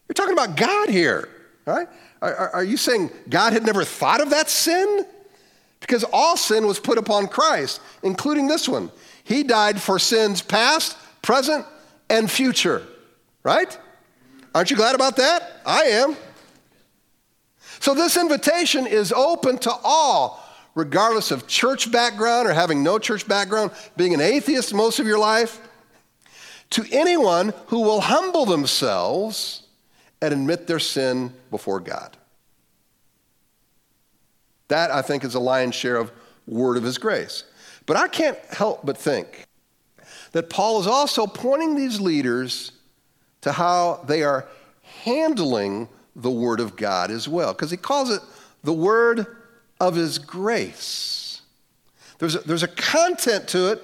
you're 0.07 0.13
talking 0.13 0.33
about 0.33 0.55
God 0.55 0.89
here, 0.89 1.29
right? 1.65 1.87
Are, 2.21 2.35
are, 2.35 2.49
are 2.55 2.63
you 2.63 2.77
saying 2.77 3.09
God 3.29 3.53
had 3.53 3.65
never 3.65 3.83
thought 3.83 4.21
of 4.21 4.29
that 4.29 4.49
sin? 4.49 5.05
Because 5.79 6.05
all 6.13 6.37
sin 6.37 6.67
was 6.67 6.79
put 6.79 6.97
upon 6.97 7.27
Christ, 7.27 7.81
including 8.03 8.47
this 8.47 8.69
one. 8.69 8.91
He 9.23 9.43
died 9.43 9.81
for 9.81 9.99
sins 9.99 10.41
past, 10.41 10.97
present, 11.21 11.65
and 12.09 12.29
future, 12.29 12.85
right? 13.43 13.77
Aren't 14.53 14.69
you 14.69 14.77
glad 14.77 14.95
about 14.95 15.15
that? 15.17 15.61
I 15.65 15.83
am. 15.83 16.15
So, 17.79 17.93
this 17.93 18.17
invitation 18.17 18.87
is 18.87 19.11
open 19.11 19.57
to 19.59 19.71
all, 19.83 20.41
regardless 20.75 21.31
of 21.31 21.47
church 21.47 21.91
background 21.91 22.47
or 22.47 22.53
having 22.53 22.83
no 22.83 22.99
church 22.99 23.27
background, 23.27 23.71
being 23.97 24.13
an 24.13 24.21
atheist 24.21 24.73
most 24.73 24.99
of 24.99 25.07
your 25.07 25.19
life, 25.19 25.59
to 26.69 26.85
anyone 26.91 27.53
who 27.67 27.81
will 27.81 28.01
humble 28.01 28.45
themselves 28.45 29.63
and 30.21 30.33
admit 30.33 30.67
their 30.67 30.79
sin 30.79 31.33
before 31.51 31.79
God. 31.79 32.15
That, 34.69 34.89
I 34.91 35.01
think, 35.01 35.23
is 35.23 35.35
a 35.35 35.39
lion's 35.39 35.75
share 35.75 35.97
of 35.97 36.11
word 36.47 36.77
of 36.77 36.83
his 36.83 36.97
grace. 36.97 37.43
But 37.85 37.97
I 37.97 38.07
can't 38.07 38.37
help 38.49 38.85
but 38.85 38.97
think 38.97 39.45
that 40.31 40.49
Paul 40.49 40.79
is 40.79 40.87
also 40.87 41.27
pointing 41.27 41.75
these 41.75 41.99
leaders 41.99 42.71
to 43.43 43.51
how 43.51 44.03
they 44.07 44.23
are 44.23 44.47
handling 45.03 45.87
the 46.15 46.31
Word 46.31 46.59
of 46.59 46.75
God 46.75 47.11
as 47.11 47.27
well, 47.27 47.53
because 47.53 47.71
he 47.71 47.77
calls 47.77 48.09
it 48.09 48.21
the 48.63 48.73
Word 48.73 49.27
of 49.79 49.95
His 49.95 50.17
grace. 50.17 51.41
There's 52.19 52.35
a, 52.35 52.39
there's 52.39 52.63
a 52.63 52.67
content 52.67 53.47
to 53.49 53.71
it, 53.71 53.83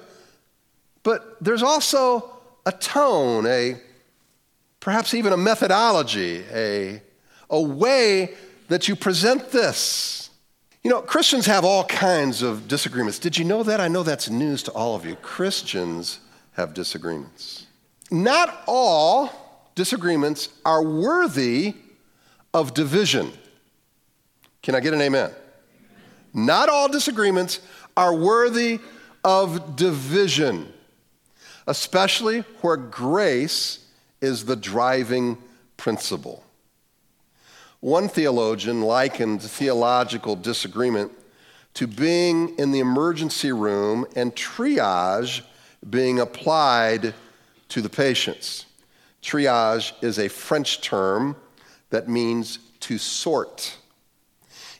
but 1.02 1.36
there's 1.40 1.62
also 1.62 2.30
a 2.66 2.72
tone, 2.72 3.46
a 3.46 3.76
perhaps 4.80 5.12
even 5.14 5.32
a 5.32 5.36
methodology, 5.36 6.44
a, 6.52 7.02
a 7.50 7.60
way 7.60 8.34
that 8.68 8.88
you 8.88 8.96
present 8.96 9.50
this. 9.50 10.30
You 10.82 10.90
know, 10.90 11.02
Christians 11.02 11.44
have 11.46 11.64
all 11.64 11.84
kinds 11.84 12.40
of 12.40 12.66
disagreements. 12.66 13.18
Did 13.18 13.36
you 13.36 13.44
know 13.44 13.62
that? 13.64 13.80
I 13.80 13.88
know 13.88 14.02
that's 14.02 14.30
news 14.30 14.62
to 14.62 14.70
all 14.72 14.94
of 14.94 15.04
you. 15.04 15.16
Christians 15.16 16.20
have 16.52 16.72
disagreements. 16.72 17.66
Not 18.10 18.62
all 18.66 19.49
disagreements 19.74 20.48
are 20.64 20.82
worthy 20.82 21.74
of 22.52 22.74
division. 22.74 23.32
Can 24.62 24.74
I 24.74 24.80
get 24.80 24.94
an 24.94 25.00
amen? 25.00 25.30
Not 26.32 26.68
all 26.68 26.88
disagreements 26.88 27.60
are 27.96 28.14
worthy 28.14 28.80
of 29.24 29.76
division, 29.76 30.72
especially 31.66 32.40
where 32.60 32.76
grace 32.76 33.86
is 34.20 34.44
the 34.44 34.56
driving 34.56 35.38
principle. 35.76 36.44
One 37.80 38.08
theologian 38.08 38.82
likened 38.82 39.42
theological 39.42 40.36
disagreement 40.36 41.12
to 41.74 41.86
being 41.86 42.56
in 42.58 42.72
the 42.72 42.80
emergency 42.80 43.52
room 43.52 44.04
and 44.14 44.34
triage 44.34 45.42
being 45.88 46.20
applied 46.20 47.14
to 47.70 47.80
the 47.80 47.88
patients. 47.88 48.66
Triage 49.22 49.92
is 50.02 50.18
a 50.18 50.28
French 50.28 50.80
term 50.80 51.36
that 51.90 52.08
means 52.08 52.58
to 52.80 52.98
sort. 52.98 53.76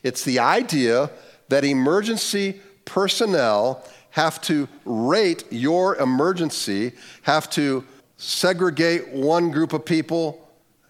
It's 0.03 0.23
the 0.23 0.39
idea 0.39 1.11
that 1.49 1.63
emergency 1.63 2.61
personnel 2.85 3.85
have 4.11 4.41
to 4.41 4.67
rate 4.85 5.43
your 5.51 5.95
emergency, 5.97 6.93
have 7.23 7.49
to 7.51 7.85
segregate 8.17 9.09
one 9.09 9.51
group 9.51 9.73
of 9.73 9.85
people 9.85 10.47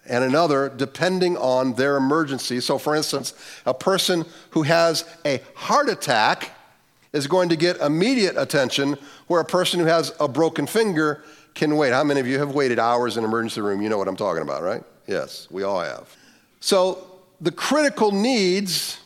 and 0.08 0.24
another 0.24 0.70
depending 0.70 1.38
on 1.38 1.74
their 1.76 1.98
emergency. 1.98 2.60
So, 2.60 2.78
for 2.78 2.96
instance, 2.96 3.34
a 3.66 3.74
person 3.74 4.26
who 4.52 4.64
has 4.64 5.06
a 5.26 5.42
heart 5.54 5.90
attack 5.90 6.52
is 7.14 7.28
going 7.28 7.50
to 7.50 7.56
get 7.56 7.78
immediate 7.78 8.36
attention, 8.38 8.98
where 9.28 9.42
a 9.42 9.46
person 9.46 9.80
who 9.80 9.86
has 9.86 10.14
a 10.20 10.28
broken 10.28 10.66
finger 10.66 11.24
can 11.54 11.76
wait. 11.78 11.94
How 11.94 12.04
many 12.04 12.20
of 12.20 12.28
you 12.28 12.40
have 12.40 12.52
waited 12.52 12.80
hours 12.80 13.18
in 13.18 13.24
an 13.24 13.30
emergency 13.30 13.62
room? 13.62 13.82
You 13.82 13.90
know 13.90 13.98
what 13.98 14.08
I'm 14.08 14.16
talking 14.16 14.42
about, 14.42 14.64
right? 14.64 14.84
Yes, 15.08 15.48
we 15.52 15.64
all 15.64 15.82
have. 15.82 16.16
So, 16.60 17.08
the 17.40 17.52
critical 17.52 18.12
needs 18.12 19.00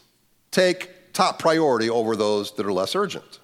take 0.51 1.13
top 1.13 1.39
priority 1.39 1.89
over 1.89 2.15
those 2.15 2.51
that 2.53 2.65
are 2.65 2.73
less 2.73 2.95
urgent. 2.95 3.39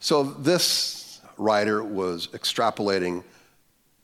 So, 0.00 0.24
this 0.24 1.20
writer 1.36 1.84
was 1.84 2.28
extrapolating 2.28 3.24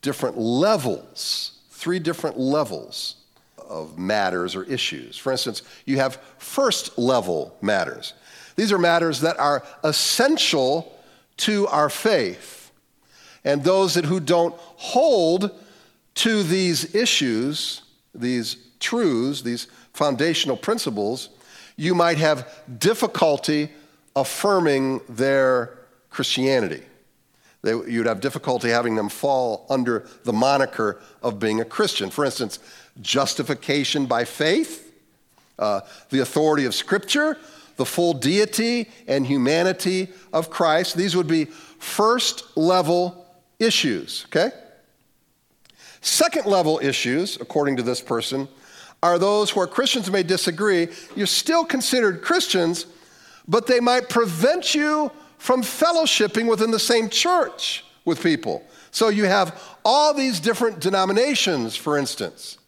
different 0.02 0.38
levels 0.38 1.58
three 1.78 2.00
different 2.00 2.36
levels 2.36 3.14
of 3.56 3.96
matters 3.98 4.56
or 4.56 4.64
issues. 4.64 5.16
For 5.16 5.30
instance, 5.30 5.62
you 5.84 5.98
have 5.98 6.16
first 6.38 6.98
level 6.98 7.56
matters. 7.62 8.14
These 8.56 8.72
are 8.72 8.78
matters 8.78 9.20
that 9.20 9.38
are 9.38 9.62
essential 9.84 10.92
to 11.38 11.68
our 11.68 11.88
faith. 11.88 12.57
And 13.44 13.64
those 13.64 13.94
that 13.94 14.04
who 14.04 14.20
don't 14.20 14.54
hold 14.58 15.50
to 16.16 16.42
these 16.42 16.94
issues, 16.94 17.82
these 18.14 18.56
truths, 18.80 19.42
these 19.42 19.68
foundational 19.92 20.56
principles, 20.56 21.30
you 21.76 21.94
might 21.94 22.18
have 22.18 22.48
difficulty 22.78 23.70
affirming 24.16 25.00
their 25.08 25.78
Christianity. 26.10 26.82
They, 27.62 27.70
you'd 27.70 28.06
have 28.06 28.20
difficulty 28.20 28.68
having 28.68 28.94
them 28.94 29.08
fall 29.08 29.66
under 29.68 30.06
the 30.24 30.32
moniker 30.32 31.00
of 31.22 31.38
being 31.38 31.60
a 31.60 31.64
Christian. 31.64 32.10
For 32.10 32.24
instance, 32.24 32.58
justification 33.00 34.06
by 34.06 34.24
faith, 34.24 34.92
uh, 35.58 35.80
the 36.10 36.20
authority 36.20 36.64
of 36.64 36.74
Scripture, 36.74 37.36
the 37.76 37.86
full 37.86 38.12
deity 38.12 38.88
and 39.06 39.26
humanity 39.26 40.08
of 40.32 40.50
Christ. 40.50 40.96
These 40.96 41.16
would 41.16 41.28
be 41.28 41.44
first 41.44 42.56
level 42.56 43.27
issues, 43.58 44.26
okay? 44.26 44.50
Second 46.00 46.46
level 46.46 46.78
issues, 46.82 47.40
according 47.40 47.76
to 47.76 47.82
this 47.82 48.00
person, 48.00 48.48
are 49.02 49.18
those 49.18 49.54
where 49.54 49.66
Christians 49.66 50.10
may 50.10 50.22
disagree. 50.22 50.88
You're 51.14 51.26
still 51.26 51.64
considered 51.64 52.22
Christians, 52.22 52.86
but 53.46 53.66
they 53.66 53.80
might 53.80 54.08
prevent 54.08 54.74
you 54.74 55.10
from 55.38 55.62
fellowshipping 55.62 56.48
within 56.48 56.70
the 56.70 56.78
same 56.78 57.08
church 57.08 57.84
with 58.04 58.22
people. 58.22 58.64
So 58.90 59.08
you 59.08 59.24
have 59.24 59.60
all 59.84 60.14
these 60.14 60.40
different 60.40 60.80
denominations, 60.80 61.76
for 61.76 61.96
instance. 61.96 62.58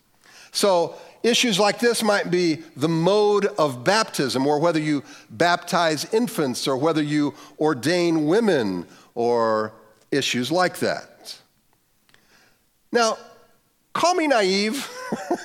So 0.52 0.96
issues 1.22 1.58
like 1.58 1.78
this 1.78 2.02
might 2.02 2.30
be 2.30 2.62
the 2.76 2.88
mode 2.88 3.46
of 3.46 3.84
baptism, 3.84 4.46
or 4.46 4.60
whether 4.60 4.80
you 4.80 5.02
baptize 5.30 6.12
infants, 6.14 6.68
or 6.68 6.76
whether 6.76 7.02
you 7.02 7.34
ordain 7.58 8.26
women, 8.26 8.86
or 9.14 9.72
issues 10.10 10.50
like 10.50 10.78
that. 10.78 11.38
Now, 12.92 13.18
call 13.92 14.14
me 14.14 14.26
naive, 14.26 14.88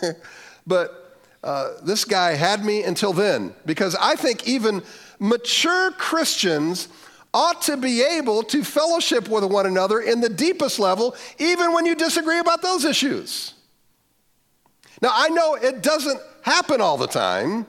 but 0.68 1.20
uh, 1.44 1.74
this 1.84 2.06
guy 2.06 2.34
had 2.34 2.66
me 2.66 2.84
until 2.84 3.14
then, 3.14 3.54
because 3.66 3.96
I 3.96 4.16
think 4.16 4.48
even 4.48 4.82
mature 5.20 5.92
Christians 5.92 6.88
ought 7.34 7.62
to 7.64 7.78
be 7.78 8.02
able 8.02 8.44
to 8.44 8.64
fellowship 8.64 9.28
with 9.28 9.44
one 9.44 9.66
another 9.66 10.00
in 10.00 10.22
the 10.22 10.30
deepest 10.30 10.80
level, 10.80 11.16
even 11.38 11.74
when 11.74 11.86
you 11.86 11.94
disagree 11.94 12.40
about 12.40 12.62
those 12.62 12.86
issues. 12.86 13.54
Now, 15.02 15.12
I 15.14 15.30
know 15.30 15.56
it 15.56 15.84
doesn't 15.84 16.20
happen 16.42 16.80
all 16.80 16.98
the 16.98 17.08
time. 17.08 17.66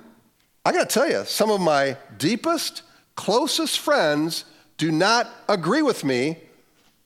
I 0.64 0.72
got 0.72 0.88
to 0.88 0.94
tell 0.94 1.10
you, 1.10 1.24
some 1.24 1.50
of 1.50 1.60
my 1.60 1.96
deepest, 2.16 2.82
closest 3.16 3.80
friends 3.80 4.44
do 4.78 4.92
not 4.92 5.28
agree 5.48 5.82
with 5.82 6.04
me 6.04 6.38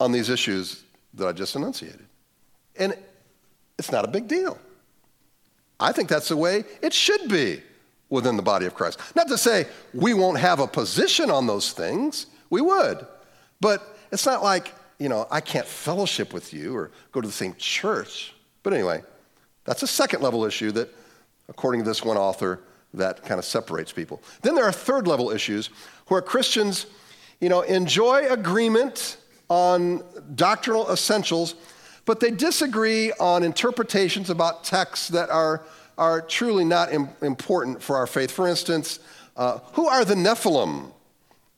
on 0.01 0.11
these 0.11 0.31
issues 0.31 0.83
that 1.15 1.29
I 1.29 1.33
just 1.33 1.55
enunciated. 1.55 2.07
And 2.77 2.97
it's 3.79 3.93
not 3.93 4.05
a 4.05 4.09
big 4.09 4.27
deal. 4.27 4.59
I 5.79 5.93
think 5.93 6.09
that's 6.09 6.29
the 6.29 6.37
way 6.37 6.65
it 6.83 6.93
should 6.93 7.29
be 7.29 7.63
within 8.09 8.37
the 8.37 8.43
body 8.43 8.67
of 8.67 8.75
Christ. 8.75 8.99
Not 9.15 9.29
to 9.29 9.39
say 9.39 9.67
we 9.95 10.15
won't 10.15 10.39
have 10.39 10.59
a 10.59 10.67
position 10.67 11.31
on 11.31 11.47
those 11.47 11.73
things, 11.73 12.27
we 12.49 12.61
would. 12.61 13.07
But 13.61 13.97
it's 14.11 14.27
not 14.27 14.43
like, 14.43 14.75
you 14.99 15.09
know, 15.09 15.27
I 15.31 15.41
can't 15.41 15.67
fellowship 15.67 16.33
with 16.33 16.53
you 16.53 16.75
or 16.75 16.91
go 17.13 17.21
to 17.21 17.29
the 17.29 17.33
same 17.33 17.55
church. 17.57 18.35
But 18.63 18.73
anyway, 18.73 19.03
that's 19.65 19.83
a 19.83 19.87
second 19.87 20.23
level 20.23 20.45
issue 20.45 20.73
that, 20.73 20.89
according 21.49 21.83
to 21.83 21.89
this 21.89 22.05
one 22.05 22.17
author, 22.17 22.61
that 22.95 23.25
kind 23.25 23.39
of 23.39 23.45
separates 23.45 23.93
people. 23.93 24.21
Then 24.43 24.55
there 24.55 24.65
are 24.65 24.73
third 24.73 25.07
level 25.07 25.31
issues 25.31 25.69
where 26.09 26.21
Christians, 26.21 26.87
you 27.41 27.49
know, 27.49 27.63
enjoy 27.63 28.27
agreement 28.29 29.17
on 29.51 30.03
doctrinal 30.35 30.91
essentials, 30.91 31.55
but 32.07 32.21
they 32.21 32.31
disagree 32.31 33.13
on 33.21 33.43
interpretations 33.43 34.31
about 34.31 34.65
texts 34.65 35.09
that 35.09 35.29
are, 35.29 35.63
are 35.99 36.23
truly 36.23 36.65
not 36.65 36.91
Im- 36.91 37.11
important 37.21 37.83
for 37.83 37.97
our 37.97 38.07
faith. 38.07 38.31
For 38.31 38.49
instance, 38.49 39.01
uh, 39.37 39.59
who 39.75 39.87
are 39.87 40.07
the 40.07 40.15
Nephilim? 40.15 40.93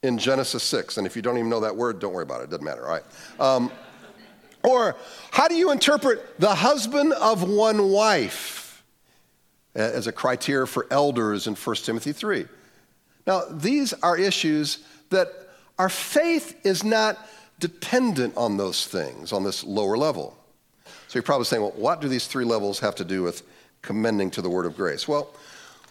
in 0.02 0.18
Genesis 0.18 0.62
6. 0.64 0.98
And 0.98 1.07
if 1.07 1.16
you 1.16 1.22
don't 1.22 1.38
even 1.38 1.48
know 1.48 1.61
that 1.61 1.76
word, 1.76 2.00
don't 2.00 2.12
worry 2.12 2.24
about 2.24 2.40
it. 2.40 2.44
It 2.44 2.50
doesn't 2.50 2.64
matter, 2.64 2.85
all 2.87 2.92
right? 2.92 3.05
Um, 3.38 3.70
or 4.64 4.96
how 5.31 5.48
do 5.48 5.55
you 5.55 5.70
interpret 5.70 6.38
the 6.38 6.55
husband 6.55 7.12
of 7.14 7.48
one 7.48 7.90
wife 7.90 8.85
as 9.74 10.07
a 10.07 10.12
criteria 10.12 10.66
for 10.66 10.87
elders 10.90 11.46
in 11.46 11.55
1 11.55 11.76
Timothy 11.76 12.12
3? 12.12 12.46
Now, 13.26 13.44
these 13.50 13.92
are 13.92 14.16
issues 14.16 14.78
that 15.11 15.28
our 15.78 15.88
faith 15.88 16.64
is 16.64 16.85
not 16.85 17.18
dependent 17.62 18.37
on 18.37 18.57
those 18.57 18.88
things 18.88 19.33
on 19.33 19.44
this 19.44 19.62
lower 19.62 19.96
level. 19.96 20.37
So 21.07 21.14
you're 21.14 21.22
probably 21.22 21.44
saying, 21.44 21.62
well, 21.62 21.72
what 21.77 22.01
do 22.01 22.09
these 22.09 22.27
three 22.27 22.44
levels 22.44 22.81
have 22.81 22.96
to 22.96 23.05
do 23.05 23.22
with 23.22 23.44
commending 23.83 24.33
to 24.33 24.42
the 24.42 24.51
word 24.51 24.66
of 24.66 24.77
grace? 24.77 25.07
Well, 25.07 25.33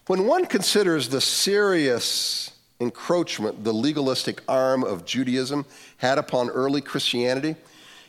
when 0.08 0.28
one 0.28 0.46
considers 0.46 1.08
the 1.08 1.22
serious 1.22 2.52
encroachment 2.82 3.64
the 3.64 3.72
legalistic 3.72 4.42
arm 4.50 4.84
of 4.84 5.06
Judaism 5.06 5.66
had 5.98 6.18
upon 6.18 6.50
early 6.50 6.82
Christianity, 6.82 7.56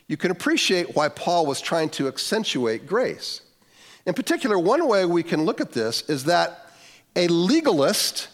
you 0.09 0.17
can 0.17 0.33
appreciate 0.33 0.97
why 0.97 1.09
Paul 1.09 1.47
was 1.47 1.61
trying 1.61 1.91
to 1.91 2.09
accentuate 2.09 2.87
grace. 2.87 3.43
In 4.07 4.15
particular, 4.15 4.59
one 4.59 4.89
way 4.89 5.05
we 5.05 5.23
can 5.23 5.45
look 5.45 5.61
at 5.61 5.71
this 5.71 6.03
is 6.09 6.25
that 6.25 6.67
a 7.15 7.29
legalist, 7.29 8.27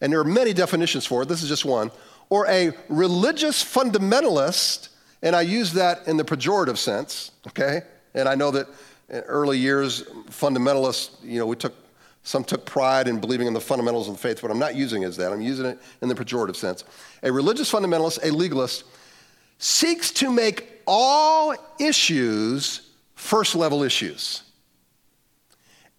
and 0.00 0.10
there 0.10 0.20
are 0.20 0.24
many 0.24 0.54
definitions 0.54 1.04
for 1.04 1.22
it, 1.22 1.28
this 1.28 1.42
is 1.42 1.50
just 1.50 1.66
one, 1.66 1.90
or 2.30 2.46
a 2.48 2.72
religious 2.88 3.62
fundamentalist, 3.62 4.88
and 5.22 5.34
I 5.36 5.42
use 5.42 5.72
that 5.74 6.06
in 6.06 6.16
the 6.16 6.24
pejorative 6.24 6.76
sense, 6.76 7.30
okay? 7.48 7.82
And 8.14 8.28
I 8.28 8.34
know 8.34 8.50
that 8.52 8.66
in 9.08 9.20
early 9.20 9.58
years, 9.58 10.02
fundamentalists, 10.30 11.16
you 11.22 11.38
know, 11.38 11.46
we 11.46 11.56
took 11.56 11.74
some 12.26 12.42
took 12.42 12.64
pride 12.64 13.06
in 13.06 13.20
believing 13.20 13.46
in 13.46 13.52
the 13.52 13.60
fundamentals 13.60 14.08
of 14.08 14.14
the 14.14 14.20
faith, 14.20 14.40
but 14.40 14.50
I'm 14.50 14.58
not 14.58 14.74
using 14.74 15.02
it 15.02 15.08
as 15.08 15.18
that. 15.18 15.30
I'm 15.30 15.42
using 15.42 15.66
it 15.66 15.78
in 16.00 16.08
the 16.08 16.14
pejorative 16.14 16.56
sense. 16.56 16.82
A 17.22 17.30
religious 17.30 17.70
fundamentalist, 17.70 18.18
a 18.22 18.30
legalist, 18.30 18.84
seeks 19.58 20.10
to 20.12 20.32
make 20.32 20.80
all 20.86 21.54
issues 21.78 22.90
first 23.14 23.54
level 23.54 23.82
issues. 23.82 24.42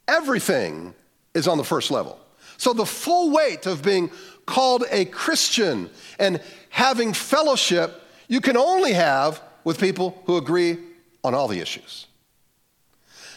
Everything 0.08 0.96
is 1.36 1.48
on 1.48 1.58
the 1.58 1.64
first 1.64 1.92
level. 1.92 2.20
So 2.58 2.74
the 2.74 2.86
full 2.86 3.32
weight 3.32 3.66
of 3.68 3.84
being 3.84 4.10
called 4.46 4.86
a 4.92 5.06
Christian 5.06 5.90
and 6.20 6.42
having 6.70 7.14
fellowship, 7.14 8.02
you 8.28 8.42
can 8.42 8.58
only 8.58 8.94
have 8.94 9.42
with 9.64 9.80
people 9.80 10.22
who 10.26 10.38
agree 10.38 10.78
on 11.24 11.34
all 11.34 11.48
the 11.48 11.60
issues. 11.60 12.08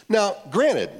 Now, 0.09 0.37
granted, 0.51 0.90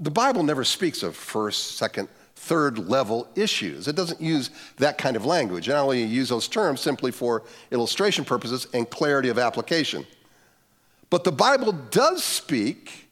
the 0.00 0.10
Bible 0.10 0.42
never 0.42 0.64
speaks 0.64 1.02
of 1.02 1.16
first, 1.16 1.76
second, 1.76 2.08
third 2.36 2.78
level 2.78 3.28
issues. 3.34 3.88
It 3.88 3.96
doesn't 3.96 4.20
use 4.20 4.50
that 4.76 4.96
kind 4.96 5.16
of 5.16 5.26
language. 5.26 5.68
It 5.68 5.72
only 5.72 6.02
use 6.02 6.28
those 6.28 6.48
terms 6.48 6.80
simply 6.80 7.10
for 7.10 7.42
illustration 7.70 8.24
purposes 8.24 8.68
and 8.72 8.88
clarity 8.88 9.28
of 9.28 9.38
application. 9.38 10.06
But 11.10 11.24
the 11.24 11.32
Bible 11.32 11.72
does 11.72 12.22
speak 12.22 13.08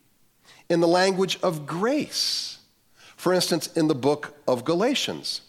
in 0.69 0.81
the 0.81 0.89
language 0.89 1.39
of 1.43 1.67
grace. 1.67 2.59
For 3.17 3.33
instance, 3.33 3.69
in 3.69 3.89
the 3.89 3.95
book 3.95 4.35
of 4.47 4.65
Galatians, 4.65 5.41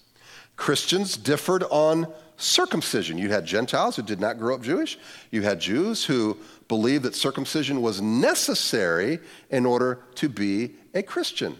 Christians 0.57 1.15
differed 1.15 1.63
on 1.69 2.07
circumcision. 2.35 3.17
You 3.17 3.29
had 3.29 3.45
Gentiles 3.45 3.95
who 3.95 4.01
did 4.01 4.19
not 4.19 4.37
grow 4.37 4.55
up 4.55 4.61
Jewish, 4.61 4.99
you 5.31 5.41
had 5.43 5.59
Jews 5.59 6.03
who 6.03 6.37
believed 6.67 7.03
that 7.03 7.15
circumcision 7.15 7.81
was 7.81 8.01
necessary 8.01 9.19
in 9.49 9.65
order 9.65 9.99
to 10.15 10.27
be 10.27 10.75
a 10.93 11.01
Christian. 11.01 11.55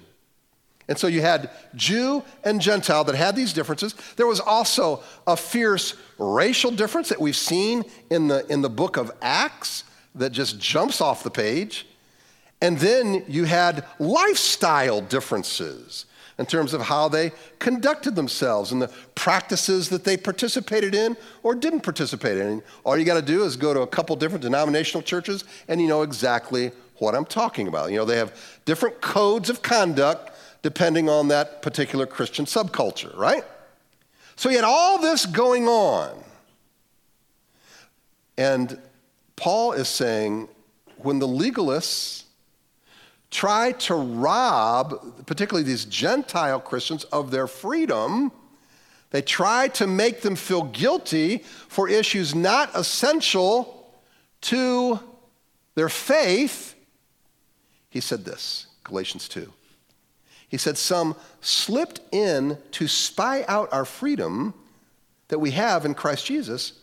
And 0.89 0.97
so 0.97 1.07
you 1.07 1.21
had 1.21 1.49
Jew 1.75 2.23
and 2.43 2.61
Gentile 2.61 3.03
that 3.05 3.15
had 3.15 3.35
these 3.35 3.51
differences. 3.51 3.93
There 4.15 4.27
was 4.27 4.39
also 4.39 5.03
a 5.25 5.35
fierce 5.35 5.95
racial 6.17 6.71
difference 6.71 7.09
that 7.09 7.19
we've 7.19 7.35
seen 7.35 7.83
in 8.09 8.29
the, 8.29 8.45
in 8.51 8.61
the 8.61 8.69
book 8.69 8.95
of 8.95 9.11
Acts 9.21 9.83
that 10.15 10.31
just 10.31 10.59
jumps 10.59 11.01
off 11.01 11.23
the 11.23 11.29
page. 11.29 11.87
And 12.61 12.77
then 12.79 13.25
you 13.27 13.43
had 13.43 13.85
lifestyle 13.99 15.01
differences 15.01 16.05
in 16.37 16.45
terms 16.45 16.73
of 16.73 16.81
how 16.81 17.07
they 17.07 17.31
conducted 17.59 18.15
themselves 18.15 18.71
and 18.71 18.81
the 18.81 18.91
practices 19.15 19.89
that 19.89 20.03
they 20.03 20.15
participated 20.15 20.93
in 20.93 21.17
or 21.43 21.55
didn't 21.55 21.81
participate 21.81 22.37
in. 22.37 22.61
All 22.83 22.97
you 22.97 23.05
got 23.05 23.15
to 23.15 23.25
do 23.25 23.43
is 23.43 23.57
go 23.57 23.73
to 23.73 23.81
a 23.81 23.87
couple 23.87 24.15
different 24.15 24.43
denominational 24.43 25.01
churches 25.01 25.43
and 25.67 25.81
you 25.81 25.87
know 25.87 26.03
exactly 26.03 26.71
what 26.97 27.15
I'm 27.15 27.25
talking 27.25 27.67
about. 27.67 27.91
You 27.91 27.97
know, 27.97 28.05
they 28.05 28.17
have 28.17 28.35
different 28.65 29.01
codes 29.01 29.49
of 29.49 29.61
conduct 29.61 30.31
depending 30.61 31.09
on 31.09 31.27
that 31.29 31.61
particular 31.61 32.05
Christian 32.05 32.45
subculture, 32.45 33.15
right? 33.17 33.43
So 34.35 34.49
you 34.49 34.55
had 34.55 34.65
all 34.65 34.99
this 34.99 35.25
going 35.25 35.67
on. 35.67 36.23
And 38.37 38.79
Paul 39.35 39.73
is 39.73 39.87
saying 39.87 40.49
when 40.97 41.19
the 41.19 41.27
legalists 41.27 42.23
try 43.29 43.73
to 43.73 43.95
rob, 43.95 45.25
particularly 45.25 45.63
these 45.63 45.85
Gentile 45.85 46.59
Christians, 46.59 47.03
of 47.05 47.31
their 47.31 47.47
freedom, 47.47 48.31
they 49.11 49.21
try 49.21 49.69
to 49.69 49.87
make 49.87 50.21
them 50.21 50.35
feel 50.35 50.63
guilty 50.63 51.39
for 51.67 51.87
issues 51.87 52.35
not 52.35 52.69
essential 52.75 53.93
to 54.41 54.99
their 55.75 55.89
faith. 55.89 56.75
He 57.89 58.01
said 58.01 58.25
this, 58.25 58.67
Galatians 58.83 59.27
2. 59.29 59.51
He 60.49 60.57
said, 60.57 60.77
Some 60.77 61.15
slipped 61.41 62.01
in 62.11 62.57
to 62.71 62.87
spy 62.87 63.43
out 63.47 63.71
our 63.71 63.85
freedom 63.85 64.53
that 65.27 65.39
we 65.39 65.51
have 65.51 65.85
in 65.85 65.93
Christ 65.93 66.25
Jesus 66.25 66.73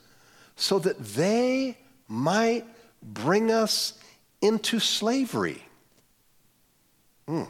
so 0.57 0.79
that 0.79 0.99
they 0.99 1.79
might 2.09 2.65
bring 3.03 3.51
us 3.51 3.95
into 4.41 4.79
slavery. 4.79 5.64
Hmm. 7.27 7.45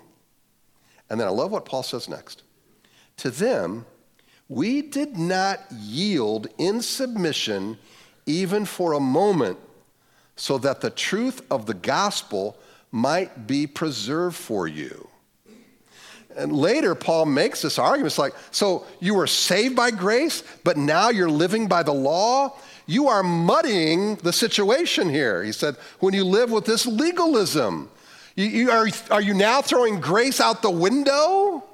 And 1.11 1.21
then 1.21 1.27
I 1.27 1.31
love 1.31 1.51
what 1.51 1.65
Paul 1.65 1.83
says 1.83 2.09
next. 2.09 2.43
To 3.19 3.31
them, 3.31 3.87
we 4.49 4.83
did 4.83 5.17
not 5.17 5.61
yield 5.73 6.49
in 6.59 6.81
submission 6.81 7.79
even 8.27 8.65
for 8.65 8.93
a 8.93 9.01
moment 9.01 9.59
so 10.37 10.59
that 10.59 10.81
the 10.81 10.91
truth 10.91 11.43
of 11.51 11.67
the 11.67 11.75
gospel 11.75 12.57
might 12.91 13.47
be 13.47 13.67
preserved 13.67 14.37
for 14.37 14.67
you. 14.67 15.09
And 16.37 16.53
later, 16.53 16.95
Paul 16.95 17.27
makes 17.27 17.63
this 17.63 17.79
argument. 17.79 18.07
It's 18.07 18.19
like, 18.19 18.35
so 18.51 18.87
you 18.99 19.15
were 19.15 19.27
saved 19.27 19.77
by 19.77 19.91
grace, 19.93 20.43
but 20.65 20.77
now 20.77 21.11
you're 21.11 21.31
living 21.31 21.69
by 21.69 21.85
the 21.85 21.95
law? 21.95 22.57
You 22.87 23.09
are 23.09 23.23
muddying 23.23 24.17
the 24.17 24.33
situation 24.33 25.09
here. 25.09 25.45
He 25.45 25.53
said, 25.53 25.77
when 26.01 26.13
you 26.13 26.25
live 26.25 26.51
with 26.51 26.65
this 26.65 26.87
legalism, 26.87 27.89
you, 28.35 28.47
you 28.47 28.71
are, 28.71 28.89
are 29.11 29.21
you 29.21 29.35
now 29.35 29.63
throwing 29.63 30.01
grace 30.01 30.41
out 30.41 30.63
the 30.63 30.71
window? 30.71 31.65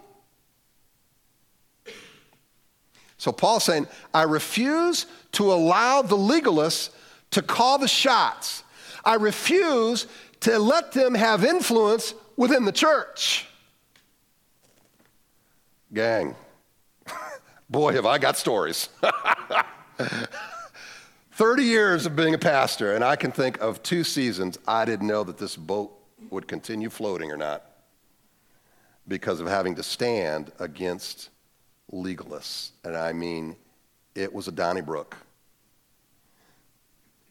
So 3.17 3.33
Paul's 3.33 3.65
saying, 3.65 3.87
I 4.15 4.23
refuse 4.23 5.07
to 5.33 5.53
allow 5.53 6.03
the 6.03 6.17
legalists 6.17 6.91
to 7.33 7.43
call 7.43 7.79
the 7.79 7.89
shots. 7.89 8.63
I 9.05 9.15
refuse 9.15 10.07
to 10.41 10.59
let 10.59 10.93
them 10.93 11.15
have 11.15 11.45
influence 11.45 12.15
within 12.37 12.65
the 12.65 12.73
church. 12.73 13.47
Gang, 15.93 16.35
boy, 17.71 17.93
have 17.93 18.07
I 18.07 18.19
got 18.19 18.37
stories. 18.37 18.89
30 21.33 21.63
years 21.63 22.07
of 22.07 22.17
being 22.17 22.35
a 22.35 22.39
pastor, 22.39 22.95
and 22.95 23.05
I 23.05 23.17
can 23.17 23.33
think 23.33 23.61
of 23.61 23.83
two 23.83 24.05
seasons 24.05 24.59
I 24.67 24.85
didn't 24.85 25.07
know 25.07 25.25
that 25.25 25.39
this 25.39 25.57
boat 25.57 26.00
would 26.31 26.49
continue 26.49 26.91
floating 26.91 27.31
or 27.31 27.37
not 27.37 27.65
because 29.09 29.41
of 29.41 29.49
having 29.49 29.75
to 29.75 29.83
stand 29.83 30.53
against 30.59 31.31
legalists. 31.93 32.71
And 32.85 32.97
I 32.97 33.13
mean, 33.13 33.57
it 34.15 34.33
was 34.33 34.49
a 34.49 34.53
Donnybrook. 34.53 35.17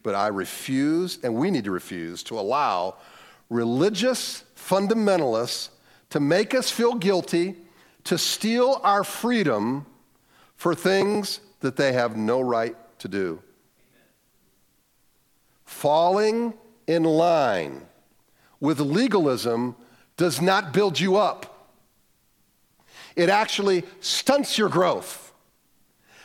But 0.04 0.16
I 0.16 0.28
refuse, 0.28 1.20
and 1.24 1.36
we 1.36 1.52
need 1.52 1.66
to 1.66 1.72
refuse, 1.72 2.24
to 2.24 2.40
allow 2.40 2.96
religious 3.50 4.44
fundamentalists 4.56 5.70
to 6.10 6.20
make 6.20 6.54
us 6.54 6.72
feel 6.72 6.96
guilty, 6.96 7.56
to 8.06 8.18
steal 8.18 8.80
our 8.84 9.04
freedom 9.04 9.86
for 10.56 10.74
things 10.74 11.40
that 11.60 11.76
they 11.76 11.94
have 11.94 12.18
no 12.18 12.42
right 12.42 12.76
to 13.00 13.08
do. 13.08 13.42
Falling 15.66 16.54
in 16.88 17.04
line 17.04 17.86
with 18.60 18.80
legalism 18.80 19.76
does 20.18 20.42
not 20.42 20.74
build 20.74 21.00
you 21.00 21.16
up. 21.16 21.70
It 23.16 23.30
actually 23.30 23.84
stunts 24.02 24.58
your 24.58 24.70
growth. 24.70 25.34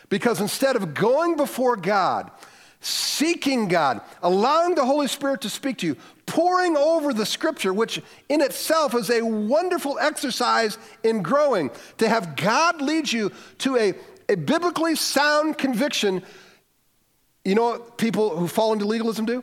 Because 0.09 0.41
instead 0.41 0.77
of 0.77 0.95
going 0.95 1.37
before 1.37 1.77
God, 1.77 2.31
seeking 2.81 3.69
God, 3.69 4.01
allowing 4.23 4.75
the 4.75 4.85
Holy 4.85 5.09
Spirit 5.09 5.41
to 5.41 5.49
speak 5.49 5.79
to 5.79 5.87
you, 5.87 5.97
poring 6.27 6.77
over 6.77 7.13
the 7.13 7.25
scripture, 7.25 7.73
which 7.73 8.03
in 8.29 8.41
itself 8.41 8.95
is 8.95 9.11
a 9.11 9.23
wonderful 9.23 9.99
exercise 9.99 10.77
in 11.03 11.23
growing, 11.23 11.71
to 11.99 12.09
have 12.09 12.37
God 12.37 12.83
lead 12.83 13.11
you 13.11 13.33
to 13.59 13.77
a, 13.77 13.95
a 14.29 14.37
biblically 14.37 14.97
sound 14.97 15.57
conviction. 15.57 16.23
You 17.45 17.55
know 17.55 17.71
what 17.71 17.99
people 17.99 18.37
who 18.37 18.47
fall 18.47 18.73
into 18.73 18.85
legalism 18.85 19.25
do? 19.25 19.43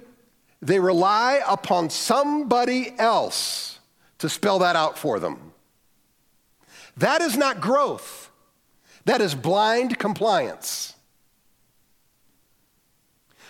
They 0.62 0.80
rely 0.80 1.42
upon 1.48 1.90
somebody 1.90 2.94
else 2.98 3.80
to 4.20 4.30
spell 4.30 4.60
that 4.60 4.76
out 4.76 4.98
for 4.98 5.20
them. 5.20 5.54
That 6.98 7.22
is 7.22 7.38
not 7.38 7.62
growth, 7.62 8.30
that 9.06 9.22
is 9.22 9.34
blind 9.34 9.98
compliance. 9.98 10.94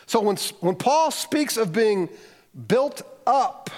So 0.06 0.20
when, 0.20 0.36
when 0.60 0.76
Paul 0.76 1.10
speaks 1.12 1.56
of 1.56 1.72
being 1.72 2.10
built 2.68 3.02
up 3.26 3.70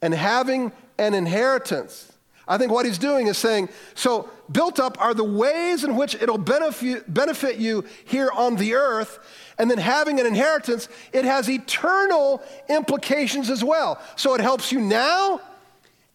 and 0.00 0.14
having 0.14 0.70
an 0.96 1.12
inheritance, 1.12 2.12
I 2.46 2.58
think 2.58 2.70
what 2.70 2.86
he's 2.86 2.98
doing 2.98 3.26
is 3.26 3.38
saying, 3.38 3.68
so 3.94 4.30
built 4.50 4.78
up 4.78 5.00
are 5.00 5.14
the 5.14 5.24
ways 5.24 5.82
in 5.82 5.96
which 5.96 6.14
it'll 6.14 6.38
benefit, 6.38 7.12
benefit 7.12 7.56
you 7.56 7.84
here 8.04 8.30
on 8.32 8.56
the 8.56 8.74
earth. 8.74 9.18
And 9.58 9.70
then 9.70 9.78
having 9.78 10.18
an 10.20 10.26
inheritance, 10.26 10.88
it 11.12 11.24
has 11.24 11.48
eternal 11.48 12.42
implications 12.68 13.50
as 13.50 13.62
well. 13.62 14.00
So 14.16 14.34
it 14.34 14.40
helps 14.40 14.72
you 14.72 14.80
now 14.80 15.40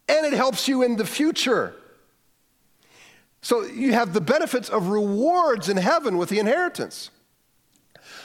and 0.07 0.25
it 0.25 0.33
helps 0.33 0.67
you 0.67 0.83
in 0.83 0.95
the 0.95 1.05
future. 1.05 1.73
So 3.41 3.63
you 3.63 3.93
have 3.93 4.13
the 4.13 4.21
benefits 4.21 4.69
of 4.69 4.89
rewards 4.89 5.69
in 5.69 5.77
heaven 5.77 6.17
with 6.17 6.29
the 6.29 6.39
inheritance. 6.39 7.09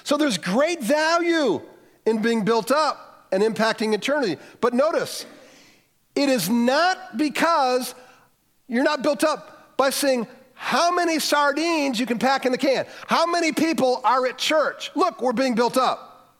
So 0.03 0.17
there's 0.17 0.39
great 0.39 0.83
value 0.83 1.63
in 2.05 2.21
being 2.21 2.45
built 2.45 2.71
up 2.71 3.29
and 3.31 3.43
impacting 3.43 3.95
eternity. 3.95 4.37
But 4.61 4.75
notice, 4.75 5.27
it 6.15 6.29
is 6.29 6.49
not 6.49 7.17
because 7.17 7.95
you're 8.67 8.85
not 8.85 9.03
built 9.03 9.25
up 9.25 9.77
by 9.77 9.91
saying, 9.91 10.27
how 10.65 10.91
many 10.91 11.19
sardines 11.19 12.01
you 12.01 12.07
can 12.07 12.19
pack 12.19 12.47
in 12.47 12.53
the 12.53 12.57
can. 12.57 12.87
How 13.07 13.27
many 13.27 13.53
people 13.53 14.01
are 14.03 14.27
at 14.27 14.39
church? 14.39 14.91
Look, 14.95 15.21
we're 15.21 15.35
being 15.35 15.55
built 15.55 15.77
up. 15.77 16.33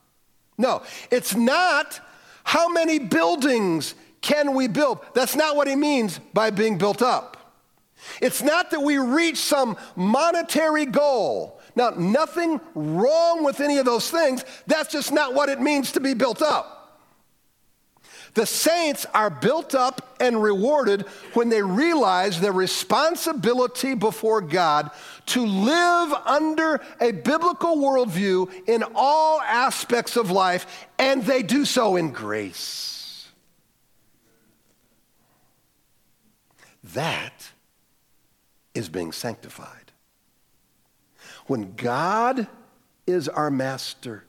No, 0.57 0.83
it's 1.11 1.37
not 1.37 2.01
how 2.43 2.71
many 2.71 2.99
buildings 2.99 3.95
can 4.23 4.55
we 4.55 4.67
build. 4.67 5.01
That's 5.13 5.37
not 5.37 5.57
what 5.57 5.69
he 5.69 5.77
means 5.77 6.21
by 6.33 6.49
being 6.49 6.79
built 6.79 7.03
up. 7.03 7.37
It's 8.23 8.41
not 8.41 8.71
that 8.71 8.81
we 8.81 8.97
reach 8.97 9.37
some 9.37 9.77
monetary 9.95 10.87
goal. 10.87 11.61
Now, 11.77 11.91
nothing 11.91 12.63
wrong 12.75 13.45
with 13.45 13.61
any 13.61 13.77
of 13.77 13.85
those 13.85 14.11
things. 14.11 14.43
That's 14.67 14.91
just 14.91 15.13
not 15.13 15.35
what 15.35 15.51
it 15.51 15.61
means 15.61 15.93
to 15.93 16.01
be 16.01 16.15
built 16.15 16.41
up. 16.41 16.74
The 18.35 18.47
saints 18.47 19.07
are 19.15 19.31
built 19.31 19.77
up 19.77 20.17
and 20.21 20.43
rewarded 20.43 21.03
when 21.35 21.49
they 21.49 21.63
realize 21.63 22.41
their 22.41 22.53
responsibility 22.53 23.95
before 23.95 24.41
God 24.41 24.91
to 25.27 25.47
live 25.47 26.13
under 26.27 26.81
a 27.01 27.13
biblical 27.13 27.77
worldview 27.77 28.69
in 28.69 28.85
all 28.95 29.41
aspects 29.41 30.17
of 30.17 30.33
life, 30.33 30.89
and 30.99 31.23
they 31.23 31.43
do 31.45 31.65
so 31.65 31.95
in 31.95 32.11
grace. 32.11 33.29
That 36.93 37.51
is 38.75 38.89
being 38.89 39.13
sanctified. 39.13 39.93
When 41.47 41.75
God 41.77 42.49
is 43.07 43.29
our 43.29 43.51
master 43.51 44.25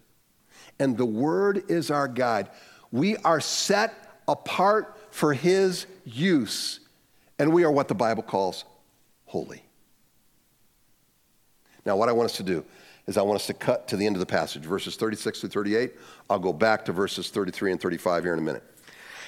and 0.78 0.96
the 0.96 1.06
Word 1.06 1.64
is 1.70 1.90
our 1.90 2.08
guide, 2.08 2.50
we 2.96 3.18
are 3.18 3.42
set 3.42 3.94
apart 4.26 4.98
for 5.12 5.34
His 5.34 5.86
use. 6.06 6.80
And 7.38 7.52
we 7.52 7.66
are 7.66 7.72
what 7.72 7.90
the 7.90 7.96
Bible 7.96 8.24
calls 8.24 8.64
holy. 9.26 9.62
Now, 11.86 11.98
what 11.98 12.08
I 12.08 12.14
want 12.14 12.30
us 12.30 12.38
to 12.38 12.44
do 12.44 12.64
is 13.06 13.18
I 13.18 13.22
want 13.22 13.36
us 13.36 13.48
to 13.48 13.54
cut 13.54 13.90
to 13.90 13.98
the 13.98 14.06
end 14.06 14.16
of 14.16 14.22
the 14.22 14.26
passage, 14.26 14.64
verses 14.64 14.96
36 14.96 15.42
through 15.42 15.50
38. 15.50 15.92
I'll 16.30 16.40
go 16.40 16.54
back 16.54 16.86
to 16.86 16.94
verses 16.94 17.30
33 17.30 17.74
and 17.74 17.82
35 17.82 18.24
here 18.24 18.32
in 18.32 18.40
a 18.40 18.42
minute. 18.42 18.64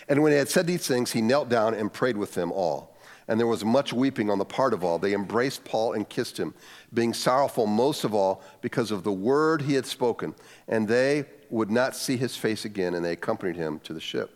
And 0.08 0.24
when 0.24 0.32
he 0.32 0.38
had 0.38 0.48
said 0.48 0.66
these 0.66 0.88
things, 0.88 1.12
he 1.12 1.22
knelt 1.22 1.50
down 1.50 1.74
and 1.74 1.92
prayed 1.92 2.16
with 2.16 2.34
them 2.34 2.54
all. 2.54 2.96
And 3.28 3.38
there 3.38 3.48
was 3.48 3.66
much 3.66 3.92
weeping 3.92 4.30
on 4.30 4.38
the 4.38 4.46
part 4.46 4.74
of 4.74 4.86
all. 4.86 4.98
They 4.98 5.14
embraced 5.14 5.66
Paul 5.66 5.92
and 5.92 6.08
kissed 6.08 6.40
him, 6.40 6.54
being 6.94 7.14
sorrowful 7.14 7.68
most 7.68 8.06
of 8.06 8.14
all 8.14 8.42
because 8.62 8.92
of 8.92 9.04
the 9.04 9.12
word 9.12 9.62
he 9.62 9.74
had 9.74 9.86
spoken. 9.86 10.34
And 10.70 10.88
they 10.88 11.26
would 11.50 11.72
not 11.72 11.96
see 11.96 12.18
his 12.18 12.36
face 12.36 12.66
again, 12.66 12.94
and 12.94 13.04
they 13.04 13.14
accompanied 13.14 13.56
him 13.56 13.80
to 13.82 13.94
the 13.94 14.00
ship. 14.00 14.34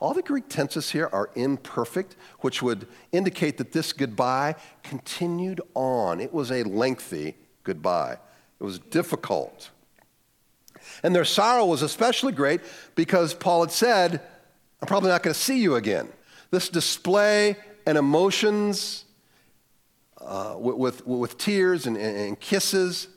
All 0.00 0.12
the 0.12 0.22
Greek 0.22 0.48
tenses 0.48 0.90
here 0.90 1.08
are 1.12 1.30
imperfect, 1.34 2.16
which 2.40 2.62
would 2.62 2.86
indicate 3.12 3.58
that 3.58 3.72
this 3.72 3.92
goodbye 3.92 4.56
continued 4.82 5.60
on. 5.74 6.20
It 6.20 6.32
was 6.32 6.50
a 6.50 6.62
lengthy 6.64 7.36
goodbye, 7.64 8.18
it 8.60 8.64
was 8.64 8.78
difficult. 8.78 9.70
And 11.02 11.14
their 11.14 11.24
sorrow 11.24 11.66
was 11.66 11.82
especially 11.82 12.32
great 12.32 12.60
because 12.94 13.34
Paul 13.34 13.62
had 13.62 13.72
said, 13.72 14.20
I'm 14.80 14.86
probably 14.86 15.10
not 15.10 15.22
going 15.22 15.34
to 15.34 15.40
see 15.40 15.58
you 15.58 15.74
again. 15.74 16.08
This 16.50 16.68
display 16.68 17.56
and 17.86 17.98
emotions 17.98 19.04
uh, 20.20 20.54
with, 20.58 20.76
with, 20.76 21.06
with, 21.06 21.38
tears 21.38 21.86
and, 21.86 21.96
and 21.96 22.38
kisses, 22.38 23.08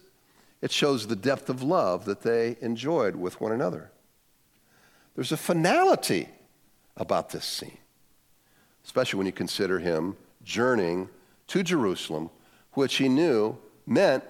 it 0.62 0.72
shows 0.72 1.08
the 1.08 1.16
depth 1.16 1.50
of 1.50 1.64
love 1.64 2.06
that 2.06 2.22
they 2.22 2.58
enjoyed 2.62 3.16
with 3.16 3.40
one 3.40 3.52
another. 3.52 3.92
There's 5.16 5.32
a 5.32 5.38
finality 5.38 6.30
about 6.98 7.30
this 7.30 7.46
scene, 7.46 7.78
especially 8.84 9.18
when 9.18 9.28
you 9.28 9.34
consider 9.34 9.80
him 9.80 10.16
journeying 10.44 11.10
to 11.48 11.64
Jerusalem, 11.64 12.30
which 12.74 12.96
he 12.96 13.10
knew 13.10 13.58
meant 13.86 14.24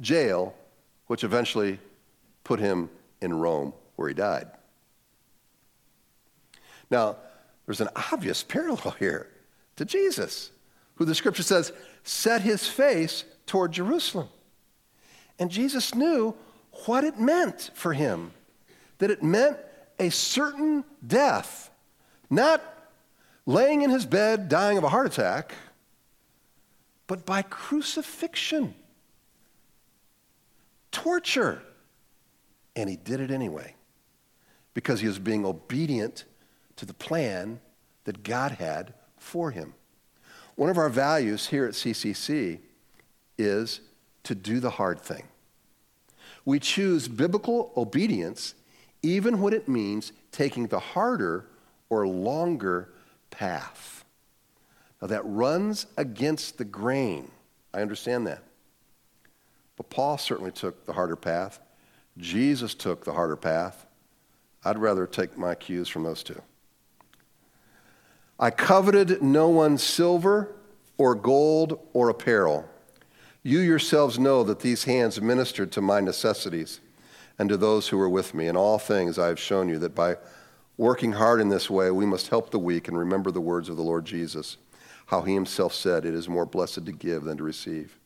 jail, 0.00 0.54
which 1.06 1.24
eventually 1.24 1.78
put 2.44 2.60
him 2.60 2.90
in 3.20 3.34
Rome, 3.34 3.72
where 3.96 4.08
he 4.08 4.14
died. 4.14 4.48
Now, 6.90 7.16
there's 7.66 7.80
an 7.80 7.88
obvious 8.12 8.42
parallel 8.42 8.94
here 8.98 9.30
to 9.76 9.84
Jesus, 9.84 10.50
who 10.96 11.04
the 11.04 11.14
scripture 11.14 11.42
says 11.42 11.72
set 12.02 12.42
his 12.42 12.68
face 12.68 13.24
toward 13.46 13.72
Jerusalem. 13.72 14.28
And 15.38 15.50
Jesus 15.50 15.94
knew 15.94 16.34
what 16.86 17.04
it 17.04 17.18
meant 17.18 17.70
for 17.74 17.92
him 17.92 18.32
that 18.98 19.10
it 19.10 19.22
meant 19.22 19.56
a 19.98 20.10
certain 20.10 20.84
death 21.06 21.70
not 22.30 22.62
laying 23.46 23.82
in 23.82 23.90
his 23.90 24.06
bed 24.06 24.48
dying 24.48 24.78
of 24.78 24.84
a 24.84 24.88
heart 24.88 25.06
attack, 25.06 25.54
but 27.06 27.26
by 27.26 27.42
crucifixion, 27.42 28.74
torture. 30.90 31.62
And 32.76 32.88
he 32.88 32.96
did 32.96 33.20
it 33.20 33.30
anyway 33.30 33.74
because 34.72 35.00
he 35.00 35.06
was 35.06 35.18
being 35.18 35.44
obedient 35.44 36.24
to 36.76 36.86
the 36.86 36.94
plan 36.94 37.60
that 38.04 38.22
God 38.22 38.52
had 38.52 38.94
for 39.16 39.50
him. 39.50 39.74
One 40.56 40.70
of 40.70 40.78
our 40.78 40.88
values 40.88 41.48
here 41.48 41.66
at 41.66 41.74
CCC 41.74 42.60
is 43.38 43.80
to 44.24 44.34
do 44.34 44.60
the 44.60 44.70
hard 44.70 45.00
thing. 45.00 45.24
We 46.44 46.58
choose 46.58 47.08
biblical 47.08 47.72
obedience 47.76 48.54
even 49.02 49.40
when 49.40 49.52
it 49.52 49.68
means 49.68 50.12
taking 50.32 50.66
the 50.66 50.78
harder 50.78 51.46
or 51.90 52.06
longer 52.06 52.88
path. 53.30 54.04
Now, 55.00 55.08
that 55.08 55.22
runs 55.24 55.86
against 55.96 56.56
the 56.58 56.64
grain. 56.64 57.30
I 57.72 57.82
understand 57.82 58.26
that. 58.26 58.42
But 59.76 59.90
Paul 59.90 60.16
certainly 60.18 60.52
took 60.52 60.86
the 60.86 60.92
harder 60.92 61.16
path. 61.16 61.60
Jesus 62.16 62.74
took 62.74 63.04
the 63.04 63.12
harder 63.12 63.36
path. 63.36 63.86
I'd 64.64 64.78
rather 64.78 65.06
take 65.06 65.36
my 65.36 65.54
cues 65.54 65.88
from 65.88 66.04
those 66.04 66.22
two. 66.22 66.40
I 68.38 68.50
coveted 68.50 69.22
no 69.22 69.48
one's 69.48 69.82
silver 69.82 70.54
or 70.96 71.14
gold 71.14 71.78
or 71.92 72.08
apparel. 72.08 72.68
You 73.44 73.60
yourselves 73.60 74.18
know 74.18 74.42
that 74.42 74.58
these 74.58 74.82
hands 74.82 75.20
ministered 75.20 75.70
to 75.72 75.80
my 75.80 76.00
necessities 76.00 76.80
and 77.38 77.48
to 77.48 77.56
those 77.56 77.86
who 77.88 77.96
were 77.96 78.08
with 78.08 78.34
me. 78.34 78.48
In 78.48 78.56
all 78.56 78.80
things, 78.80 79.20
I 79.20 79.28
have 79.28 79.38
shown 79.38 79.68
you 79.68 79.78
that 79.78 79.94
by 79.94 80.16
Working 80.76 81.12
hard 81.12 81.40
in 81.40 81.48
this 81.48 81.70
way, 81.70 81.90
we 81.90 82.06
must 82.06 82.28
help 82.28 82.50
the 82.50 82.58
weak 82.58 82.88
and 82.88 82.98
remember 82.98 83.30
the 83.30 83.40
words 83.40 83.68
of 83.68 83.76
the 83.76 83.82
Lord 83.82 84.04
Jesus, 84.04 84.56
how 85.06 85.22
he 85.22 85.34
himself 85.34 85.72
said, 85.72 86.04
It 86.04 86.14
is 86.14 86.28
more 86.28 86.46
blessed 86.46 86.84
to 86.86 86.92
give 86.92 87.24
than 87.24 87.36
to 87.36 87.44
receive. 87.44 87.96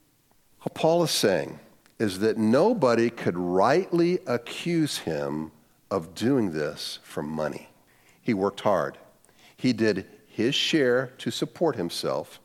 What 0.61 0.74
Paul 0.74 1.03
is 1.03 1.11
saying 1.11 1.61
is 1.98 2.18
that 2.18 2.37
nobody 2.37 3.09
could 3.09 3.38
rightly 3.38 4.18
accuse 4.27 4.98
him 4.98 5.51
of 5.90 6.14
doing 6.14 6.53
this 6.53 6.98
for 7.03 7.22
money. 7.22 7.70
He 8.20 8.35
worked 8.35 8.61
hard. 8.61 8.98
He 9.57 9.72
did 9.72 10.07
his 10.27 10.55
share 10.55 11.12
to 11.18 11.31
support 11.31 11.74
himself. 11.77 12.38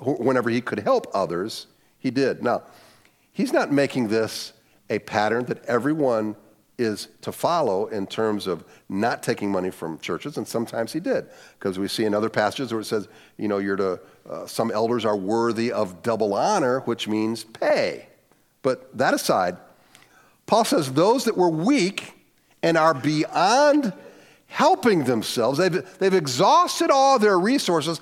Whenever 0.00 0.50
he 0.50 0.60
could 0.60 0.80
help 0.80 1.06
others, 1.14 1.68
he 2.00 2.10
did. 2.10 2.42
Now, 2.42 2.62
he's 3.32 3.52
not 3.52 3.70
making 3.70 4.08
this 4.08 4.52
a 4.88 4.98
pattern 4.98 5.44
that 5.44 5.64
everyone 5.66 6.34
is 6.78 7.08
to 7.20 7.30
follow 7.30 7.86
in 7.88 8.06
terms 8.06 8.46
of 8.46 8.64
not 8.88 9.22
taking 9.22 9.52
money 9.52 9.70
from 9.70 9.98
churches, 9.98 10.38
and 10.38 10.48
sometimes 10.48 10.92
he 10.92 10.98
did, 10.98 11.26
because 11.58 11.78
we 11.78 11.86
see 11.86 12.06
in 12.06 12.14
other 12.14 12.30
passages 12.30 12.72
where 12.72 12.80
it 12.80 12.86
says, 12.86 13.06
you 13.36 13.48
know, 13.48 13.58
you're 13.58 13.76
to, 13.76 14.00
uh, 14.28 14.46
some 14.46 14.70
elders 14.70 15.04
are 15.04 15.16
worthy 15.16 15.70
of 15.70 16.02
double 16.02 16.32
honor, 16.32 16.80
which 16.80 17.06
means 17.06 17.44
pay. 17.44 18.08
But 18.62 18.96
that 18.96 19.12
aside, 19.12 19.58
Paul 20.46 20.64
says 20.64 20.92
those 20.92 21.26
that 21.26 21.36
were 21.36 21.50
weak 21.50 22.14
and 22.62 22.78
are 22.78 22.94
beyond 22.94 23.92
helping 24.46 25.04
themselves, 25.04 25.58
they've, 25.58 25.86
they've 25.98 26.14
exhausted 26.14 26.90
all 26.90 27.18
their 27.18 27.38
resources, 27.38 28.00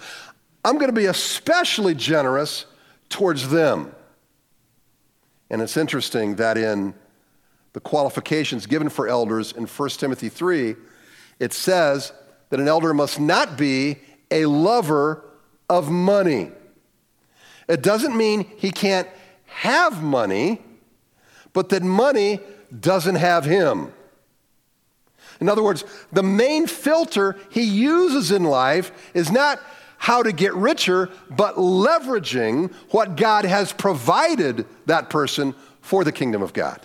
I'm 0.65 0.75
going 0.75 0.89
to 0.89 0.93
be 0.93 1.07
especially 1.07 1.95
generous 1.95 2.65
towards 3.09 3.49
them. 3.49 3.95
And 5.51 5.63
it's 5.63 5.77
interesting 5.77 6.37
that 6.37 6.59
in 6.59 6.95
the 7.73 7.81
qualifications 7.81 8.67
given 8.67 8.89
for 8.89 9.09
elders 9.09 9.53
in 9.53 9.67
1 9.67 9.89
Timothy 9.91 10.29
3, 10.29 10.77
it 11.39 11.53
says 11.53 12.13
that 12.51 12.61
an 12.61 12.69
elder 12.69 12.93
must 12.93 13.21
not 13.21 13.57
be 13.57 13.99
a 14.31 14.47
lover 14.47 15.25
of 15.69 15.91
money. 15.91 16.51
It 17.69 17.83
doesn't 17.83 18.17
mean 18.17 18.47
he 18.57 18.71
can't 18.71 19.09
have 19.47 20.03
money, 20.03 20.63
but 21.53 21.69
that 21.71 21.83
money 21.83 22.41
doesn't 22.79 23.17
have 23.17 23.45
him. 23.45 23.93
In 25.41 25.49
other 25.49 25.63
words, 25.63 25.85
the 26.13 26.23
main 26.23 26.67
filter 26.67 27.37
he 27.51 27.63
uses 27.63 28.31
in 28.31 28.45
life 28.45 28.91
is 29.15 29.31
not 29.31 29.61
how 29.99 30.23
to 30.23 30.33
get 30.33 30.55
richer, 30.55 31.11
but 31.29 31.57
leveraging 31.57 32.73
what 32.91 33.17
God 33.17 33.45
has 33.45 33.73
provided 33.73 34.65
that 34.87 35.11
person 35.11 35.55
for 35.81 36.05
the 36.05 36.13
kingdom 36.13 36.41
of 36.41 36.53
God. 36.53 36.81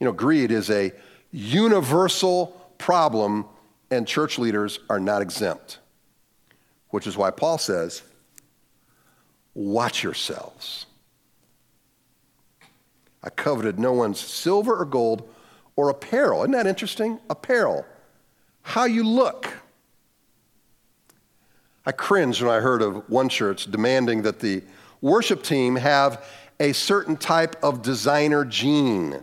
You 0.00 0.06
know, 0.06 0.12
greed 0.12 0.50
is 0.50 0.70
a 0.70 0.92
universal 1.30 2.46
problem, 2.78 3.46
and 3.90 4.08
church 4.08 4.38
leaders 4.38 4.80
are 4.90 4.98
not 4.98 5.22
exempt, 5.22 5.78
which 6.88 7.06
is 7.06 7.16
why 7.16 7.30
Paul 7.30 7.58
says, 7.58 8.02
Watch 9.54 10.02
yourselves. 10.02 10.86
I 13.22 13.30
coveted 13.30 13.78
no 13.78 13.92
one's 13.92 14.18
silver 14.18 14.74
or 14.74 14.84
gold 14.84 15.28
or 15.76 15.90
apparel. 15.90 16.42
Isn't 16.42 16.52
that 16.52 16.66
interesting? 16.66 17.20
Apparel. 17.30 17.86
How 18.62 18.84
you 18.84 19.04
look. 19.04 19.61
I 21.84 21.92
cringed 21.92 22.42
when 22.42 22.50
I 22.50 22.60
heard 22.60 22.82
of 22.82 23.08
one 23.10 23.28
church 23.28 23.70
demanding 23.70 24.22
that 24.22 24.38
the 24.38 24.62
worship 25.00 25.42
team 25.42 25.76
have 25.76 26.24
a 26.60 26.72
certain 26.72 27.16
type 27.16 27.56
of 27.62 27.82
designer 27.82 28.44
jean 28.44 29.22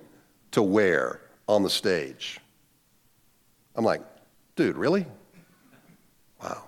to 0.52 0.62
wear 0.62 1.22
on 1.48 1.64
the 1.64 1.70
stage. 1.70 2.40
I'm 3.76 3.86
like, 3.86 4.02
dude, 4.56 4.76
really? 4.76 5.06
Wow. 6.44 6.64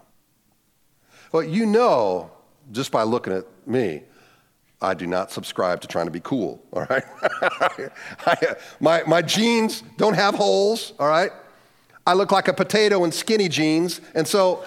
Well, 1.31 1.43
you 1.43 1.65
know, 1.65 2.31
just 2.71 2.91
by 2.91 3.03
looking 3.03 3.33
at 3.33 3.45
me, 3.67 4.03
I 4.81 4.93
do 4.93 5.05
not 5.05 5.31
subscribe 5.31 5.81
to 5.81 5.87
trying 5.87 6.05
to 6.05 6.11
be 6.11 6.21
cool, 6.21 6.63
all 6.73 6.87
right? 6.89 7.03
I, 8.25 8.55
my, 8.79 9.03
my 9.03 9.21
jeans 9.21 9.83
don't 9.97 10.15
have 10.15 10.35
holes, 10.35 10.93
all 10.99 11.07
right? 11.07 11.31
I 12.07 12.13
look 12.13 12.31
like 12.31 12.47
a 12.47 12.53
potato 12.53 13.03
in 13.03 13.11
skinny 13.11 13.47
jeans, 13.47 14.01
and 14.15 14.27
so 14.27 14.65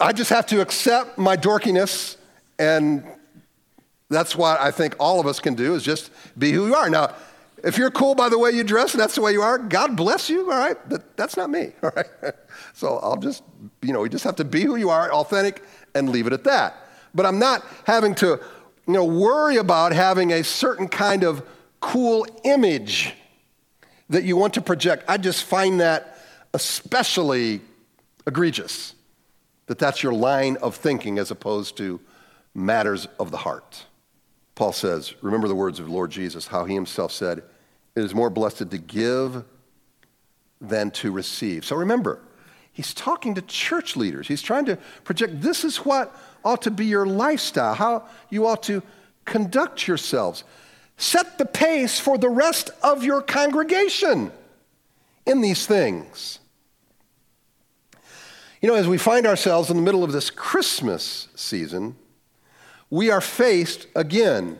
I 0.00 0.12
just 0.12 0.30
have 0.30 0.46
to 0.46 0.60
accept 0.60 1.18
my 1.18 1.36
dorkiness, 1.36 2.16
and 2.58 3.04
that's 4.08 4.34
what 4.34 4.60
I 4.60 4.70
think 4.70 4.96
all 4.98 5.20
of 5.20 5.26
us 5.26 5.40
can 5.40 5.54
do 5.54 5.74
is 5.74 5.82
just 5.82 6.10
be 6.38 6.52
who 6.52 6.66
you 6.66 6.74
are. 6.74 6.90
Now, 6.90 7.14
If 7.62 7.76
you're 7.76 7.90
cool 7.90 8.14
by 8.14 8.28
the 8.28 8.38
way 8.38 8.52
you 8.52 8.64
dress 8.64 8.94
and 8.94 9.00
that's 9.00 9.14
the 9.14 9.20
way 9.20 9.32
you 9.32 9.42
are, 9.42 9.58
God 9.58 9.96
bless 9.96 10.30
you, 10.30 10.50
all 10.50 10.58
right? 10.58 10.76
But 10.88 11.16
that's 11.16 11.36
not 11.36 11.50
me, 11.50 11.72
all 11.82 11.92
right? 11.94 12.06
So 12.72 12.98
I'll 12.98 13.16
just, 13.16 13.42
you 13.82 13.92
know, 13.92 14.04
you 14.04 14.08
just 14.08 14.24
have 14.24 14.36
to 14.36 14.44
be 14.44 14.62
who 14.62 14.76
you 14.76 14.90
are, 14.90 15.12
authentic, 15.12 15.62
and 15.94 16.08
leave 16.08 16.26
it 16.26 16.32
at 16.32 16.44
that. 16.44 16.76
But 17.14 17.26
I'm 17.26 17.38
not 17.38 17.66
having 17.84 18.14
to, 18.16 18.26
you 18.86 18.92
know, 18.92 19.04
worry 19.04 19.56
about 19.56 19.92
having 19.92 20.32
a 20.32 20.44
certain 20.44 20.88
kind 20.88 21.24
of 21.24 21.42
cool 21.80 22.26
image 22.44 23.14
that 24.08 24.24
you 24.24 24.36
want 24.36 24.54
to 24.54 24.60
project. 24.62 25.04
I 25.08 25.16
just 25.18 25.44
find 25.44 25.80
that 25.80 26.18
especially 26.54 27.60
egregious, 28.26 28.94
that 29.70 29.78
that's 29.78 30.02
your 30.02 30.12
line 30.12 30.56
of 30.56 30.74
thinking 30.74 31.16
as 31.20 31.30
opposed 31.30 31.76
to 31.76 32.00
matters 32.56 33.06
of 33.20 33.30
the 33.30 33.36
heart. 33.36 33.84
Paul 34.56 34.72
says, 34.72 35.14
remember 35.22 35.46
the 35.46 35.54
words 35.54 35.78
of 35.78 35.88
Lord 35.88 36.10
Jesus, 36.10 36.48
how 36.48 36.64
he 36.64 36.74
himself 36.74 37.12
said, 37.12 37.44
It 37.94 38.02
is 38.02 38.12
more 38.12 38.30
blessed 38.30 38.68
to 38.68 38.78
give 38.78 39.44
than 40.60 40.90
to 40.90 41.12
receive. 41.12 41.64
So 41.64 41.76
remember, 41.76 42.18
he's 42.72 42.92
talking 42.92 43.36
to 43.36 43.42
church 43.42 43.94
leaders. 43.94 44.26
He's 44.26 44.42
trying 44.42 44.64
to 44.64 44.76
project 45.04 45.40
this 45.40 45.62
is 45.64 45.76
what 45.76 46.16
ought 46.44 46.62
to 46.62 46.72
be 46.72 46.86
your 46.86 47.06
lifestyle, 47.06 47.74
how 47.74 48.08
you 48.28 48.48
ought 48.48 48.64
to 48.64 48.82
conduct 49.24 49.86
yourselves. 49.86 50.42
Set 50.96 51.38
the 51.38 51.46
pace 51.46 52.00
for 52.00 52.18
the 52.18 52.28
rest 52.28 52.70
of 52.82 53.04
your 53.04 53.22
congregation 53.22 54.32
in 55.26 55.42
these 55.42 55.64
things. 55.64 56.40
You 58.60 58.68
know, 58.68 58.74
as 58.74 58.86
we 58.86 58.98
find 58.98 59.26
ourselves 59.26 59.70
in 59.70 59.76
the 59.76 59.82
middle 59.82 60.04
of 60.04 60.12
this 60.12 60.28
Christmas 60.28 61.28
season, 61.34 61.96
we 62.90 63.10
are 63.10 63.22
faced 63.22 63.86
again 63.96 64.58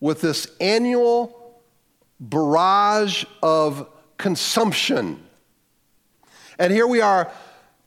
with 0.00 0.22
this 0.22 0.46
annual 0.58 1.60
barrage 2.18 3.24
of 3.42 3.86
consumption. 4.16 5.22
And 6.58 6.72
here 6.72 6.86
we 6.86 7.02
are 7.02 7.30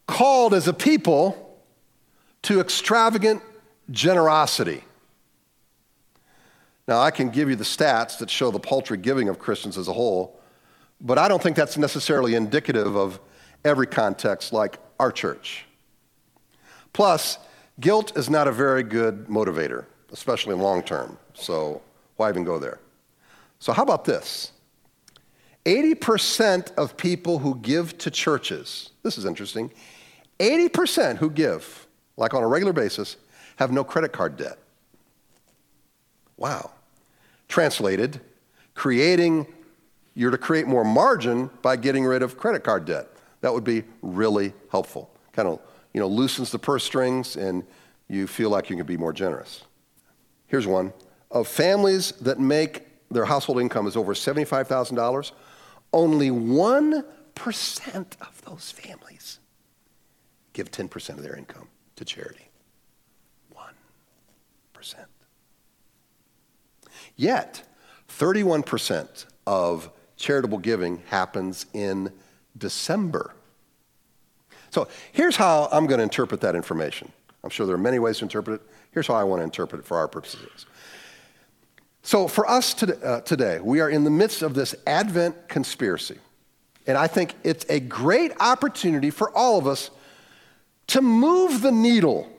called 0.08 0.54
as 0.54 0.68
a 0.68 0.74
people 0.74 1.60
to 2.44 2.60
extravagant 2.60 3.42
generosity. 3.90 4.84
Now, 6.88 7.00
I 7.00 7.10
can 7.10 7.30
give 7.30 7.50
you 7.50 7.56
the 7.56 7.64
stats 7.64 8.20
that 8.20 8.30
show 8.30 8.52
the 8.52 8.60
paltry 8.60 8.98
giving 8.98 9.30
of 9.30 9.40
Christians 9.40 9.78
as 9.78 9.88
a 9.88 9.94
whole, 9.94 10.40
but 11.02 11.18
I 11.18 11.28
don't 11.28 11.42
think 11.42 11.56
that's 11.56 11.78
necessarily 11.78 12.36
indicative 12.36 12.96
of 12.96 13.20
every 13.64 13.88
context 13.88 14.54
like 14.54 14.78
our 15.04 15.12
church. 15.12 15.66
Plus, 16.94 17.38
Guilt 17.82 18.16
is 18.18 18.30
not 18.30 18.48
a 18.48 18.54
very 18.54 18.84
good 18.84 19.28
motivator, 19.28 19.84
especially 20.14 20.56
long 20.56 20.82
term. 20.82 21.18
So 21.34 21.82
why 22.16 22.30
even 22.30 22.46
go 22.46 22.58
there? 22.58 22.80
So, 23.60 23.74
how 23.74 23.84
about 23.84 24.06
this? 24.06 24.54
80% 25.66 26.74
of 26.76 26.96
people 26.96 27.40
who 27.40 27.56
give 27.56 27.98
to 28.00 28.12
churches, 28.12 28.92
this 29.02 29.18
is 29.18 29.26
interesting, 29.26 29.72
80% 30.40 31.18
who 31.18 31.30
give, 31.30 31.88
like 32.16 32.34
on 32.34 32.44
a 32.44 32.48
regular 32.48 32.74
basis, 32.74 33.18
have 33.58 33.72
no 33.72 33.84
credit 33.84 34.14
card 34.14 34.38
debt. 34.38 34.58
Wow. 36.38 36.72
Translated, 37.48 38.22
creating, 38.74 39.48
you're 40.16 40.32
to 40.32 40.38
create 40.38 40.68
more 40.68 40.84
margin 40.86 41.50
by 41.62 41.76
getting 41.76 42.06
rid 42.06 42.24
of 42.24 42.38
credit 42.38 42.64
card 42.64 42.86
debt. 42.86 43.13
That 43.44 43.54
would 43.54 43.66
be 43.66 43.84
really 44.02 44.54
helpful. 44.72 45.12
Kind 45.34 45.50
of 45.50 45.60
you 45.94 46.00
know, 46.00 46.08
loosens 46.08 46.50
the 46.50 46.58
purse 46.58 46.86
strings 46.86 47.36
and 47.36 47.66
you 48.08 48.26
feel 48.26 48.50
like 48.50 48.70
you 48.70 48.78
can 48.78 48.86
be 48.86 48.96
more 48.96 49.12
generous. 49.12 49.66
Here's 50.48 50.66
one. 50.66 50.94
Of 51.30 51.46
families 51.50 52.14
that 52.22 52.40
make 52.40 52.88
their 53.12 53.26
household 53.26 53.60
income 53.60 53.86
is 53.86 53.98
over 53.98 54.14
$75,000, 54.14 55.34
only 55.92 56.30
1% 56.30 57.04
of 58.22 58.42
those 58.46 58.72
families 58.72 59.40
give 60.54 60.72
10% 60.72 61.10
of 61.10 61.22
their 61.22 61.36
income 61.36 61.68
to 61.98 62.06
charity. 62.06 62.50
1%. 63.54 64.96
Yet, 67.18 67.64
31% 68.08 69.26
of 69.46 69.92
charitable 70.16 70.60
giving 70.60 71.04
happens 71.08 71.66
in 71.74 72.10
December. 72.58 73.34
So 74.70 74.88
here's 75.12 75.36
how 75.36 75.70
I'm 75.72 75.86
going 75.86 76.00
to 76.00 76.04
interpret 76.04 76.42
that 76.42 76.56
information. 76.56 77.12
I'm 77.44 77.50
sure 77.50 77.66
there 77.66 77.76
are 77.76 77.80
many 77.80 78.00
ways 78.00 78.20
to 78.20 78.26
interpret 78.26 78.62
it. 78.62 78.68
Here's 78.92 79.08
how 79.08 79.16
I 79.16 79.24
want 79.24 79.42
to 79.42 79.44
interpret 79.44 79.82
it 79.82 79.86
for 79.86 79.98
our 79.98 80.08
purposes. 80.08 80.66
So, 82.06 82.28
for 82.28 82.50
us 82.50 82.74
to, 82.76 83.02
uh, 83.02 83.22
today, 83.22 83.60
we 83.62 83.80
are 83.80 83.90
in 83.90 84.04
the 84.04 84.10
midst 84.10 84.42
of 84.42 84.54
this 84.54 84.76
Advent 84.86 85.48
conspiracy. 85.48 86.18
And 86.86 86.98
I 86.98 87.08
think 87.08 87.34
it's 87.44 87.66
a 87.70 87.80
great 87.80 88.34
opportunity 88.42 89.10
for 89.10 89.32
all 89.32 89.58
of 89.58 89.68
us 89.68 89.90
to 90.88 91.02
move 91.02 91.62
the 91.62 91.72
needle 91.72 92.30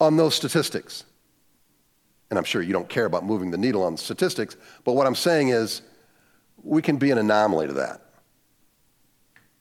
on 0.00 0.16
those 0.16 0.34
statistics. 0.34 1.04
And 2.30 2.38
I'm 2.38 2.44
sure 2.44 2.60
you 2.60 2.72
don't 2.72 2.88
care 2.88 3.04
about 3.04 3.24
moving 3.24 3.50
the 3.50 3.58
needle 3.58 3.82
on 3.84 3.96
statistics, 3.96 4.56
but 4.84 4.94
what 4.94 5.06
I'm 5.06 5.14
saying 5.14 5.50
is 5.50 5.82
we 6.62 6.82
can 6.82 6.96
be 6.96 7.10
an 7.10 7.18
anomaly 7.18 7.68
to 7.68 7.72
that. 7.74 8.02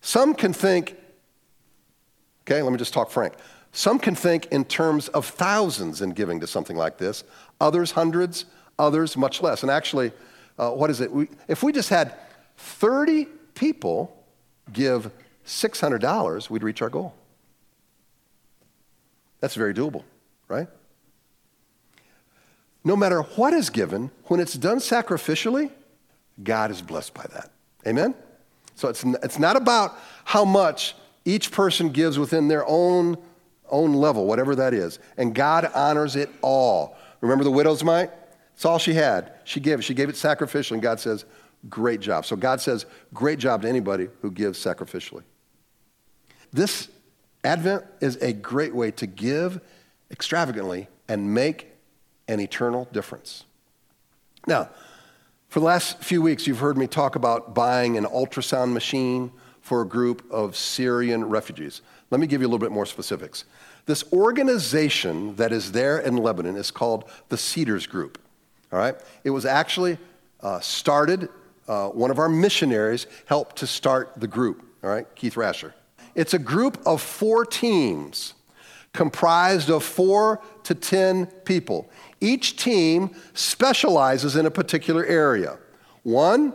Some 0.02 0.34
can 0.34 0.54
think 0.54 0.96
Okay, 2.48 2.62
let 2.62 2.72
me 2.72 2.78
just 2.78 2.94
talk 2.94 3.10
frank. 3.10 3.34
Some 3.74 4.00
can 4.00 4.16
think 4.16 4.46
in 4.48 4.64
terms 4.64 5.10
of 5.10 5.26
thousands 5.26 6.02
in 6.02 6.12
giving 6.12 6.40
to 6.40 6.48
something 6.48 6.78
like 6.78 6.98
this, 6.98 7.26
others 7.60 7.92
hundreds, 7.92 8.46
others 8.80 9.18
much 9.18 9.42
less. 9.42 9.64
And 9.64 9.72
actually, 9.72 10.14
uh, 10.58 10.72
what 10.72 10.90
is 10.90 11.02
it? 11.02 11.12
We, 11.12 11.28
if 11.50 11.62
we 11.62 11.74
just 11.74 11.90
had 11.90 12.14
30 12.56 13.26
people 13.54 14.26
give 14.72 15.12
$600, 15.46 16.50
we'd 16.50 16.64
reach 16.64 16.82
our 16.82 16.90
goal. 16.90 17.14
That's 19.42 19.56
very 19.56 19.74
doable, 19.74 20.04
right? 20.48 20.68
No 22.86 22.96
matter 22.96 23.24
what 23.24 23.54
is 23.54 23.70
given, 23.70 24.10
when 24.26 24.40
it's 24.40 24.54
done 24.54 24.78
sacrificially, 24.78 25.70
God 26.42 26.72
is 26.72 26.82
blessed 26.82 27.14
by 27.14 27.26
that. 27.34 27.52
Amen? 27.86 28.16
So 28.78 28.90
it's, 28.90 29.04
it's 29.04 29.40
not 29.40 29.56
about 29.56 29.98
how 30.24 30.46
much 30.46 30.96
each 31.26 31.52
person 31.52 31.90
gives 31.90 32.20
within 32.20 32.48
their 32.48 32.64
own, 32.68 33.18
own 33.70 33.94
level, 33.94 34.28
whatever 34.28 34.56
that 34.56 34.74
is. 34.74 35.00
And 35.18 35.34
God 35.34 35.70
honors 35.74 36.16
it 36.16 36.30
all. 36.44 36.96
Remember 37.22 37.44
the 37.44 37.52
widow's 37.52 37.84
mite? 37.84 38.12
It's 38.54 38.66
all 38.66 38.78
she 38.78 38.94
had. 38.94 39.34
She 39.46 39.60
gave. 39.60 39.84
She 39.84 39.96
gave 39.96 40.10
it 40.10 40.16
sacrificially, 40.16 40.74
and 40.74 40.82
God 40.82 41.00
says, 41.00 41.26
Great 41.70 42.02
job. 42.02 42.26
So 42.26 42.36
God 42.36 42.62
says, 42.62 42.86
Great 43.14 43.40
job 43.40 43.64
to 43.64 43.68
anybody 43.68 44.10
who 44.22 44.30
gives 44.30 44.64
sacrificially. 44.64 45.24
This 46.54 46.88
Advent 47.44 47.84
is 48.00 48.16
a 48.18 48.32
great 48.32 48.76
way 48.76 48.92
to 48.92 49.08
give 49.08 49.60
extravagantly 50.12 50.88
and 51.08 51.34
make 51.34 51.72
an 52.28 52.40
eternal 52.40 52.88
difference. 52.92 53.44
Now, 54.46 54.70
for 55.50 55.60
the 55.62 55.66
last 55.66 56.04
few 56.04 56.22
weeks, 56.22 56.46
you've 56.46 56.60
heard 56.60 56.78
me 56.78 56.88
talk 56.88 57.16
about 57.16 57.56
buying 57.56 57.98
an 57.98 58.04
ultrasound 58.06 58.74
machine 58.74 59.32
for 59.62 59.82
a 59.82 59.86
group 59.88 60.30
of 60.30 60.58
Syrian 60.58 61.26
refugees. 61.26 61.82
Let 62.10 62.20
me 62.20 62.28
give 62.28 62.42
you 62.42 62.48
a 62.48 62.50
little 62.50 62.60
bit 62.60 62.72
more 62.72 62.86
specifics. 62.86 63.46
This 63.86 64.04
organization 64.12 65.36
that 65.38 65.54
is 65.54 65.72
there 65.72 66.00
in 66.00 66.18
Lebanon 66.18 66.58
is 66.58 66.70
called 66.70 67.10
the 67.30 67.38
Cedars 67.38 67.88
Group. 67.88 68.20
All 68.74 68.80
right? 68.80 68.96
It 69.24 69.30
was 69.30 69.46
actually 69.46 69.98
uh, 70.42 70.60
started, 70.60 71.30
uh, 71.68 71.90
one 71.90 72.12
of 72.12 72.20
our 72.20 72.30
missionaries 72.30 73.08
helped 73.26 73.56
to 73.58 73.68
start 73.68 74.14
the 74.18 74.28
group. 74.28 74.66
All 74.84 74.90
right? 74.90 75.08
Keith 75.16 75.38
Rasher. 75.38 75.74
It's 76.14 76.34
a 76.34 76.40
group 76.40 76.78
of 76.86 77.02
four 77.02 77.46
teams 77.46 78.34
comprised 78.92 79.70
of 79.70 79.84
four 79.84 80.42
to 80.64 80.74
10 80.76 81.28
people. 81.46 81.90
Each 82.20 82.56
team 82.56 83.12
specializes 83.34 84.36
in 84.36 84.46
a 84.46 84.52
particular 84.52 85.06
area. 85.06 85.58
One 86.04 86.54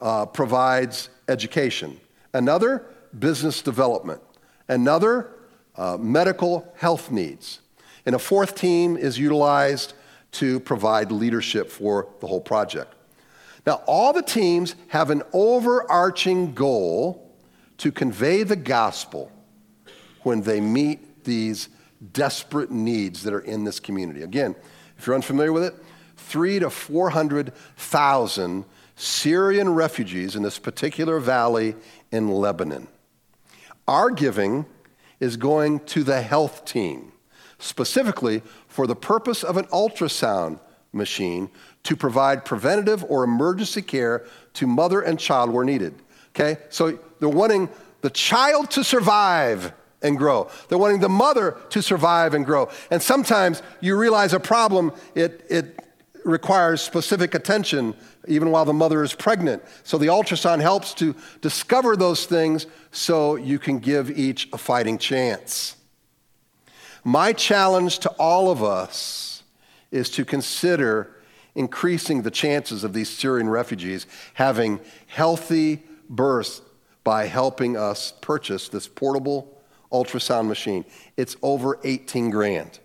uh, 0.00 0.26
provides 0.26 1.10
education, 1.28 2.00
Another, 2.32 2.86
business 3.18 3.60
development. 3.60 4.22
Another, 4.68 5.32
uh, 5.76 5.96
medical 5.98 6.72
health 6.76 7.10
needs. 7.10 7.60
And 8.06 8.14
a 8.14 8.18
fourth 8.18 8.54
team 8.54 8.96
is 8.96 9.18
utilized 9.18 9.94
to 10.32 10.60
provide 10.60 11.10
leadership 11.10 11.70
for 11.70 12.08
the 12.20 12.26
whole 12.26 12.40
project. 12.40 12.94
Now, 13.66 13.82
all 13.86 14.12
the 14.12 14.22
teams 14.22 14.74
have 14.88 15.10
an 15.10 15.22
overarching 15.32 16.54
goal 16.54 17.34
to 17.78 17.90
convey 17.90 18.42
the 18.42 18.56
gospel 18.56 19.30
when 20.22 20.42
they 20.42 20.60
meet 20.60 21.24
these 21.24 21.68
desperate 22.12 22.70
needs 22.70 23.22
that 23.24 23.34
are 23.34 23.40
in 23.40 23.64
this 23.64 23.80
community. 23.80 24.22
Again, 24.22 24.54
if 25.00 25.06
you're 25.06 25.16
unfamiliar 25.16 25.50
with 25.50 25.64
it, 25.64 25.74
three 26.18 26.58
to 26.58 26.68
400,000 26.68 28.64
Syrian 28.96 29.74
refugees 29.74 30.36
in 30.36 30.42
this 30.42 30.58
particular 30.58 31.18
valley 31.18 31.74
in 32.12 32.28
Lebanon. 32.28 32.86
Our 33.88 34.10
giving 34.10 34.66
is 35.18 35.38
going 35.38 35.80
to 35.86 36.04
the 36.04 36.20
health 36.20 36.66
team, 36.66 37.12
specifically 37.58 38.42
for 38.68 38.86
the 38.86 38.94
purpose 38.94 39.42
of 39.42 39.56
an 39.56 39.64
ultrasound 39.68 40.60
machine 40.92 41.48
to 41.84 41.96
provide 41.96 42.44
preventative 42.44 43.02
or 43.08 43.24
emergency 43.24 43.80
care 43.80 44.26
to 44.52 44.66
mother 44.66 45.00
and 45.00 45.18
child 45.18 45.48
where 45.48 45.64
needed. 45.64 45.94
Okay? 46.36 46.60
So 46.68 46.98
they're 47.20 47.28
wanting 47.30 47.70
the 48.02 48.10
child 48.10 48.70
to 48.72 48.84
survive 48.84 49.72
and 50.02 50.16
grow. 50.16 50.48
They're 50.68 50.78
wanting 50.78 51.00
the 51.00 51.08
mother 51.08 51.56
to 51.70 51.82
survive 51.82 52.34
and 52.34 52.44
grow. 52.44 52.70
And 52.90 53.02
sometimes 53.02 53.62
you 53.80 53.96
realize 53.96 54.32
a 54.32 54.40
problem, 54.40 54.92
it, 55.14 55.44
it 55.48 55.78
requires 56.24 56.80
specific 56.80 57.34
attention 57.34 57.94
even 58.28 58.50
while 58.50 58.64
the 58.64 58.72
mother 58.72 59.02
is 59.02 59.14
pregnant. 59.14 59.62
So 59.82 59.98
the 59.98 60.08
ultrasound 60.08 60.60
helps 60.60 60.94
to 60.94 61.14
discover 61.40 61.96
those 61.96 62.26
things 62.26 62.66
so 62.92 63.36
you 63.36 63.58
can 63.58 63.78
give 63.78 64.10
each 64.10 64.48
a 64.52 64.58
fighting 64.58 64.98
chance. 64.98 65.76
My 67.02 67.32
challenge 67.32 68.00
to 68.00 68.10
all 68.10 68.50
of 68.50 68.62
us 68.62 69.42
is 69.90 70.10
to 70.10 70.24
consider 70.24 71.16
increasing 71.54 72.22
the 72.22 72.30
chances 72.30 72.84
of 72.84 72.92
these 72.92 73.08
Syrian 73.08 73.48
refugees 73.48 74.06
having 74.34 74.80
healthy 75.06 75.82
births 76.08 76.60
by 77.02 77.26
helping 77.26 77.76
us 77.76 78.12
purchase 78.20 78.68
this 78.68 78.86
portable 78.86 79.59
ultrasound 79.92 80.46
machine. 80.46 80.84
It's 81.16 81.36
over 81.42 81.78
18 81.84 82.30
grand. 82.30 82.78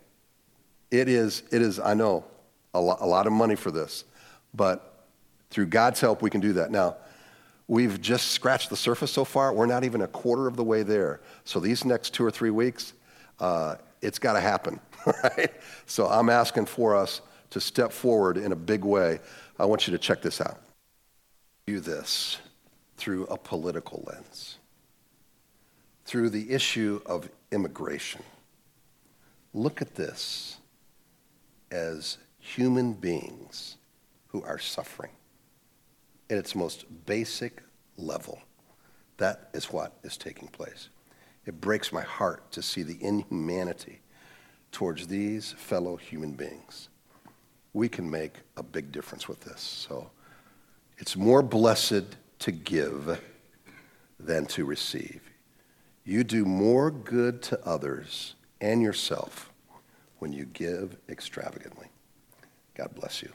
It 0.91 1.08
is, 1.08 1.43
it 1.51 1.62
is 1.62 1.80
I 1.80 1.93
know, 1.93 2.26
a, 2.74 2.80
lo- 2.80 2.97
a 2.99 3.06
lot 3.08 3.28
of 3.28 3.34
money 3.34 3.56
for 3.56 3.72
this, 3.72 4.06
but 4.53 5.06
through 5.49 5.68
God's 5.68 5.99
help, 6.01 6.22
we 6.22 6.30
can 6.30 6.41
do 6.41 6.53
that. 6.53 6.72
Now, 6.72 6.97
we've 7.68 8.01
just 8.01 8.32
scratched 8.32 8.70
the 8.70 8.78
surface 8.78 9.12
so 9.12 9.24
far. 9.24 9.53
We're 9.53 9.66
not 9.66 9.84
even 9.84 10.01
a 10.01 10.08
quarter 10.08 10.47
of 10.47 10.56
the 10.56 10.64
way 10.64 10.84
there. 10.84 11.22
So 11.45 11.60
these 11.60 11.86
next 11.86 12.14
two 12.14 12.26
or 12.26 12.32
three 12.32 12.49
weeks, 12.49 12.93
uh, 13.39 13.76
it's 14.01 14.20
got 14.20 14.34
to 14.34 14.39
happen, 14.39 14.80
right? 15.24 15.51
So 15.86 16.08
I'm 16.08 16.30
asking 16.30 16.66
for 16.66 16.95
us 16.95 17.22
to 17.51 17.62
step 17.62 17.91
forward 17.91 18.38
in 18.38 18.51
a 18.51 18.56
big 18.56 18.84
way. 18.84 19.20
I 19.58 19.66
want 19.66 19.88
you 19.88 19.91
to 19.91 19.97
check 19.97 20.22
this 20.22 20.41
out. 20.41 20.62
Do 21.66 21.80
this 21.80 22.38
through 22.97 23.26
a 23.26 23.38
political 23.38 24.03
lens, 24.08 24.58
through 26.06 26.30
the 26.30 26.51
issue 26.51 27.01
of 27.06 27.30
immigration. 27.51 28.22
Look 29.53 29.82
at 29.82 29.95
this 29.95 30.58
as 31.72 32.18
human 32.39 32.93
beings 32.93 33.78
who 34.28 34.43
are 34.43 34.60
suffering 34.60 35.12
at 36.30 36.38
its 36.38 36.56
most 36.56 36.86
basic 37.06 37.64
level. 37.97 38.39
That 39.18 39.49
is 39.53 39.66
what 39.72 39.93
is 40.03 40.18
taking 40.18 40.47
place. 40.47 40.89
It 41.45 41.62
breaks 41.62 41.91
my 41.91 42.01
heart 42.01 42.51
to 42.51 42.62
see 42.62 42.84
the 42.84 43.01
inhumanity 43.03 44.01
towards 44.72 45.08
these 45.08 45.53
fellow 45.53 45.95
human 45.95 46.32
beings. 46.32 46.89
We 47.74 47.88
can 47.88 48.10
make 48.10 48.39
a 48.58 48.64
big 48.64 48.91
difference 48.91 49.28
with 49.28 49.41
this. 49.41 49.62
So 49.62 50.10
it's 50.97 51.16
more 51.16 51.41
blessed 51.41 52.16
to 52.39 52.51
give 52.51 53.22
than 54.20 54.45
to 54.47 54.66
receive. 54.66 55.22
You 56.06 56.24
do 56.24 56.45
more 56.45 56.91
good 56.91 57.41
to 57.43 57.66
others 57.66 58.36
and 58.62 58.80
yourself 58.82 59.51
when 60.20 60.32
you 60.32 60.45
give 60.45 60.97
extravagantly. 61.10 61.88
God 62.76 62.93
bless 62.93 63.24
you. 63.24 63.32